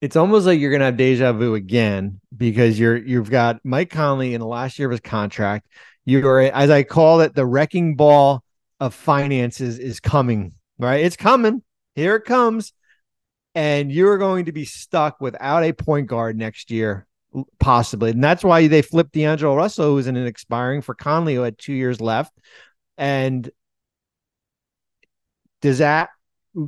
[0.01, 4.33] it's almost like you're gonna have deja vu again because you're you've got Mike Conley
[4.33, 5.67] in the last year of his contract.
[6.05, 8.43] You're as I call it, the wrecking ball
[8.79, 10.53] of finances is coming.
[10.77, 11.61] Right, it's coming.
[11.95, 12.71] Here it comes,
[13.53, 17.05] and you're going to be stuck without a point guard next year,
[17.59, 21.41] possibly, and that's why they flipped D'Angelo Russell, who's in an expiring for Conley, who
[21.41, 22.33] had two years left.
[22.97, 23.49] And
[25.61, 26.09] does that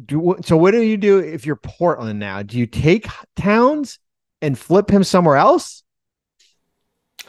[0.05, 0.57] do so?
[0.57, 2.43] What do you do if you're Portland now?
[2.43, 3.99] Do you take Towns
[4.41, 5.83] and flip him somewhere else?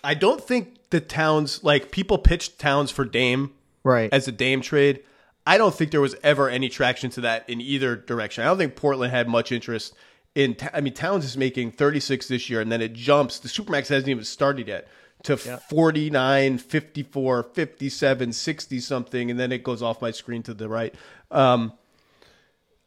[0.05, 3.53] I don't think the Towns like people pitched Towns for Dame
[3.85, 4.13] Right.
[4.13, 5.03] as a Dame trade.
[5.47, 8.45] I don't think there was ever any traction to that in either direction.
[8.45, 9.95] I don't think Portland had much interest
[10.35, 10.57] in.
[10.73, 13.39] I mean, Towns is making 36 this year, and then it jumps.
[13.39, 14.89] The Supermax hasn't even started yet
[15.25, 20.69] to 49, 54, 57, 60 something, and then it goes off my screen to the
[20.69, 20.95] right.
[21.31, 21.73] Um,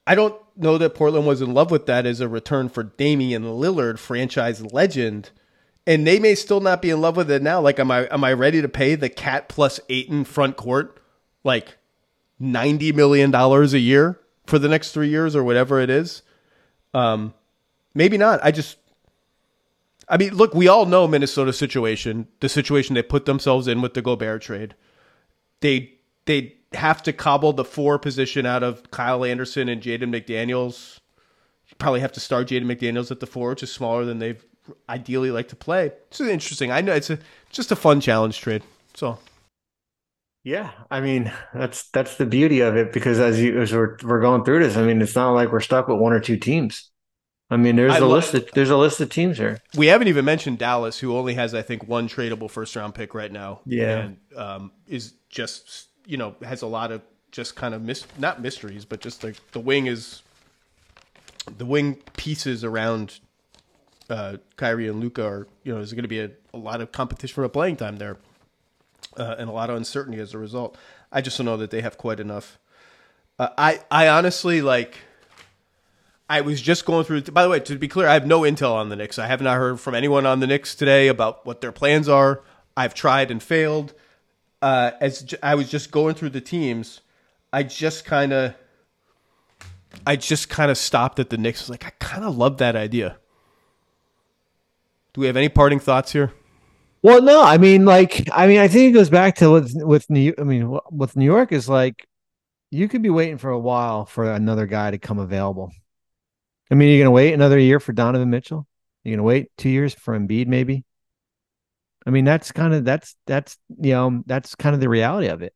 [0.08, 3.44] I don't know that Portland was in love with that as a return for Damian
[3.44, 5.32] Lillard, franchise legend.
[5.88, 7.62] And they may still not be in love with it now.
[7.62, 11.00] Like, am I am I ready to pay the cat plus Ayton front court
[11.44, 11.78] like
[12.40, 16.22] ninety million dollars a year for the next three years or whatever it is.
[16.96, 17.34] Um,
[17.94, 18.40] maybe not.
[18.42, 18.78] I just,
[20.08, 23.94] I mean, look, we all know Minnesota's situation, the situation they put themselves in with
[23.94, 24.76] the Gobert trade.
[25.60, 25.92] They
[26.26, 31.00] they have to cobble the four position out of Kyle Anderson and Jaden McDaniels.
[31.68, 34.44] You probably have to start Jaden McDaniels at the four, which is smaller than they've
[34.88, 35.92] ideally like to play.
[36.08, 36.72] It's interesting.
[36.72, 37.20] I know it's a
[37.50, 38.64] just a fun challenge trade.
[38.94, 39.20] So
[40.46, 44.22] yeah, I mean that's that's the beauty of it because as you as we're we're
[44.22, 46.92] going through this, I mean it's not like we're stuck with one or two teams.
[47.50, 49.60] I mean there's I a list of, there's a list of teams here.
[49.76, 53.16] We haven't even mentioned Dallas, who only has I think one tradable first round pick
[53.16, 53.62] right now.
[53.66, 57.02] Yeah, and um, is just you know has a lot of
[57.32, 60.22] just kind of mis- not mysteries, but just like the wing is
[61.58, 63.20] the wing pieces around
[64.12, 66.92] uh, Kyrie and Luka are you know there's going to be a, a lot of
[66.92, 68.18] competition for playing time there
[69.18, 70.78] uh, and a lot of uncertainty as a result.
[71.12, 72.60] I just don't know that they have quite enough.
[73.38, 74.98] Uh, I I honestly like.
[76.28, 77.22] I was just going through.
[77.22, 79.20] By the way, to be clear, I have no intel on the Knicks.
[79.20, 82.42] I have not heard from anyone on the Knicks today about what their plans are.
[82.76, 83.94] I've tried and failed.
[84.60, 87.02] Uh, as I was just going through the teams,
[87.54, 88.56] I just kind of,
[90.08, 91.62] I just kind of stopped at the Knicks.
[91.62, 93.18] I was like, I kind of love that idea.
[95.14, 96.34] Do we have any parting thoughts here?
[97.06, 100.10] Well, no, I mean, like, I mean, I think it goes back to with with
[100.10, 100.34] New.
[100.40, 102.08] I mean, with New York is like,
[102.72, 105.72] you could be waiting for a while for another guy to come available.
[106.72, 108.66] I mean, you're gonna wait another year for Donovan Mitchell.
[109.04, 110.84] You're gonna wait two years for Embiid, maybe.
[112.08, 115.44] I mean, that's kind of that's that's you know that's kind of the reality of
[115.44, 115.54] it.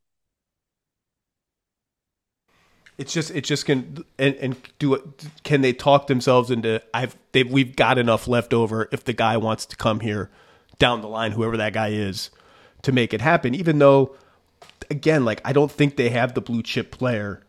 [3.00, 5.02] It's just it just can and, and do it.
[5.42, 6.84] Can they talk themselves into?
[6.94, 10.30] I've they've we've got enough left over if the guy wants to come here
[10.80, 12.30] down the line, whoever that guy is,
[12.82, 13.54] to make it happen.
[13.54, 14.16] Even though,
[14.90, 17.44] again, like I don't think they have the blue chip player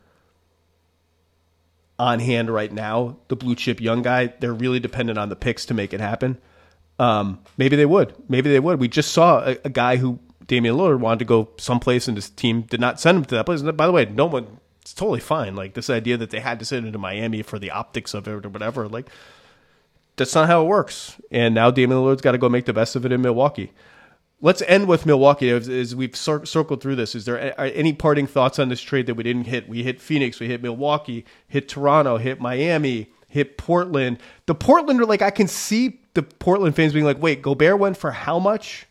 [1.97, 3.17] on hand right now.
[3.27, 6.37] The blue chip young guy, they're really dependent on the picks to make it happen.
[6.99, 8.13] Um, maybe they would.
[8.27, 8.79] Maybe they would.
[8.79, 12.29] We just saw a, a, guy who Damian Lillard wanted to go someplace, and his
[12.29, 13.61] team did not send him to that place.
[13.61, 14.59] And by the way, no one.
[14.81, 15.55] It's totally fine.
[15.55, 18.27] Like this idea that they had to send him to Miami for the optics of
[18.27, 18.87] it or whatever.
[18.87, 19.07] Like
[20.21, 21.19] that's not how it works.
[21.31, 23.71] And now Damian Lillard's got to go make the best of it in Milwaukee.
[24.39, 27.15] Let's end with Milwaukee as, as we've cir- circled through this.
[27.15, 29.67] Is there any parting thoughts on this trade that we didn't hit?
[29.67, 34.19] We hit Phoenix, we hit Milwaukee, hit Toronto, hit Miami, hit Portland.
[34.45, 37.97] The Portland, are like I can see the Portland fans being like, "Wait, Gobert went
[37.97, 38.87] for how much,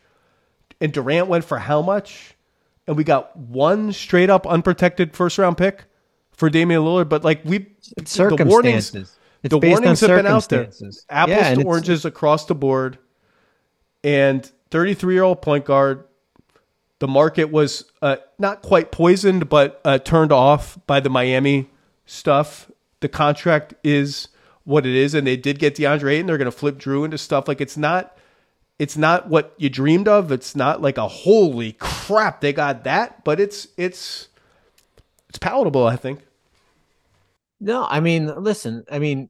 [0.81, 2.37] and Durant went for how much,
[2.87, 5.85] and we got one straight up unprotected first round pick
[6.33, 7.67] for Damian Lillard." But like we,
[8.31, 8.93] the warnings
[9.43, 10.71] it's the warnings have been out there.
[11.09, 12.99] Apples yeah, to oranges across the board.
[14.05, 16.05] And 33 year old point guard.
[16.99, 21.71] The market was uh, not quite poisoned, but uh, turned off by the Miami
[22.05, 22.71] stuff.
[23.01, 24.29] The contract is
[24.65, 26.27] what it is, and they did get DeAndre Ayton.
[26.27, 28.17] They're going to flip Jrue into stuff like it's not.
[28.79, 30.31] It's not what you dreamed of.
[30.31, 34.29] It's not like a holy crap they got that, but it's it's
[35.31, 35.87] it's palatable.
[35.87, 36.21] I think.
[37.61, 39.29] No, I mean, listen, I mean,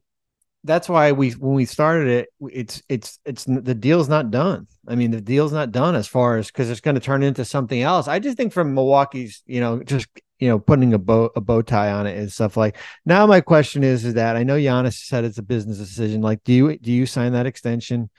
[0.63, 4.67] that's why we when we started it, it's it's it's the deal's not done.
[4.87, 7.43] I mean, the deal's not done as far as because it's going to turn into
[7.45, 8.07] something else.
[8.07, 10.07] I just think from Milwaukee's, you know, just
[10.39, 12.77] you know, putting a bow a bow tie on it and stuff like.
[13.05, 16.21] Now, my question is, is that I know Giannis said it's a business decision.
[16.21, 18.09] Like, do you do you sign that extension?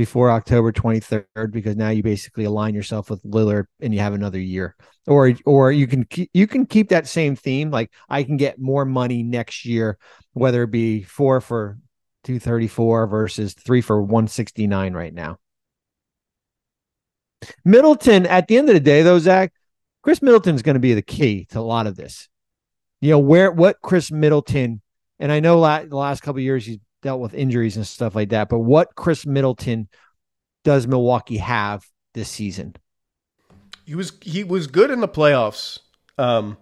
[0.00, 4.38] Before October 23rd because now you basically align yourself with Lillard and you have another
[4.40, 4.74] year.
[5.06, 8.58] Or or you can keep, you can keep that same theme like I can get
[8.58, 9.98] more money next year
[10.32, 11.76] whether it be 4 for
[12.24, 15.36] 234 versus 3 for 169 right now.
[17.66, 19.52] Middleton at the end of the day though Zach
[20.00, 22.26] Khris Middleton is going to be the key to a lot of this.
[23.02, 24.80] You know where what Khris Middleton
[25.18, 28.30] and I know la- the last couple years he's dealt with injuries and stuff like
[28.30, 28.48] that.
[28.48, 29.88] But what Khris Middleton
[30.64, 32.76] does Milwaukee have this season?
[33.84, 35.80] He was he was good in the playoffs,
[36.18, 36.56] um,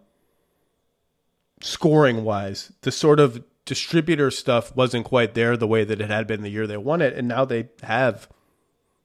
[1.61, 2.73] scoring wise.
[2.83, 6.49] The sort of distributor stuff wasn't quite there the way that it had been the
[6.49, 8.29] year they won it, and now they have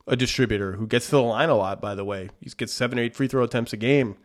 [0.08, 1.82] a distributor who gets to the line a lot.
[1.82, 4.18] By the way, he gets seven or eight free throw attempts a game.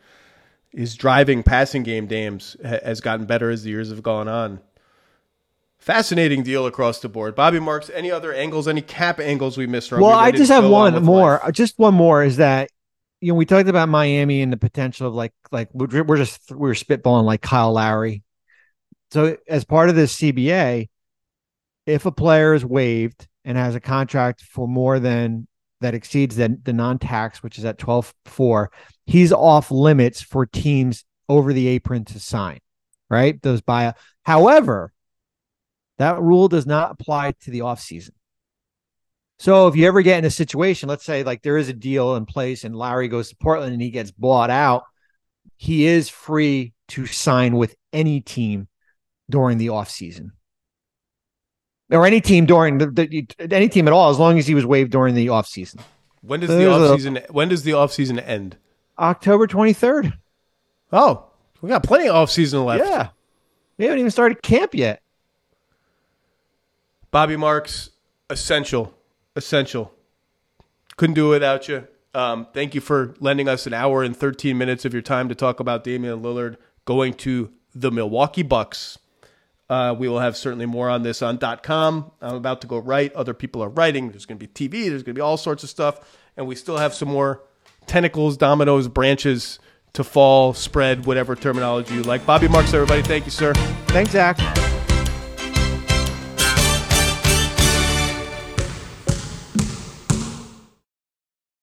[0.71, 4.61] His driving, passing game, Dames has gotten better as the years have gone on.
[5.79, 7.35] Fascinating deal across the board.
[7.35, 9.93] Bobby Marks, any other angles, any cap angles we missed?
[9.93, 11.41] Well, we I just have one more.
[11.43, 11.53] Life?
[11.53, 12.69] Just one more is that
[13.21, 16.69] you know we talked about Miami and the potential of like like we're just we
[16.71, 18.23] are spitballing like Kyle Lowry.
[19.13, 20.89] So as part of this CBA,
[21.87, 25.47] if a player is waived and has a contract for more than
[25.81, 28.67] that exceeds the, the non-tax, which is at 12.4,
[29.07, 32.59] he's off limits for teams over the apron to sign.
[33.09, 33.41] right?
[33.43, 33.95] Those buyout.
[34.25, 34.93] However,
[35.99, 38.11] that rule does not apply to the offseason.
[39.41, 42.17] So if you ever get in a situation, let's say like there is a deal
[42.17, 44.85] in place and Larry goes to Portland and he gets bought out,
[45.57, 48.67] he is free to sign with any team
[49.31, 50.31] during the offseason.
[51.91, 54.67] Or any team during the, the any team at all, as long as he was
[54.67, 55.81] waived during the offseason.
[56.21, 57.19] When does So the there's a- off season?
[57.31, 58.57] When does the off season end?
[58.99, 60.13] October 23rd.
[60.93, 61.27] Oh,
[61.63, 62.85] we got plenty of off season left.
[62.85, 63.09] Yeah.
[63.79, 65.01] We haven't even started camp yet.
[67.11, 67.91] Bobby Marks,
[68.29, 68.95] essential,
[69.35, 69.93] essential.
[70.97, 71.87] Couldn't do it without you.
[72.15, 75.35] Um, thank you for lending us an hour and 13 minutes of your time to
[75.35, 78.99] talk about Damian Lillard going to the Milwaukee Bucks.
[79.71, 82.11] Uh, we will have certainly more on this on .com.
[82.21, 83.13] I'm about to go write.
[83.15, 84.11] Other people are writing.
[84.11, 84.89] There's going to be TV.
[84.89, 86.01] There's going to be all sorts of stuff,
[86.37, 87.43] and we still have some more
[87.87, 89.59] tentacles, dominoes, branches
[89.93, 92.25] to fall, spread, whatever terminology you like.
[92.25, 93.03] Bobby Marks, everybody.
[93.03, 93.53] Thank you, sir.
[93.89, 94.39] Thanks, Zach.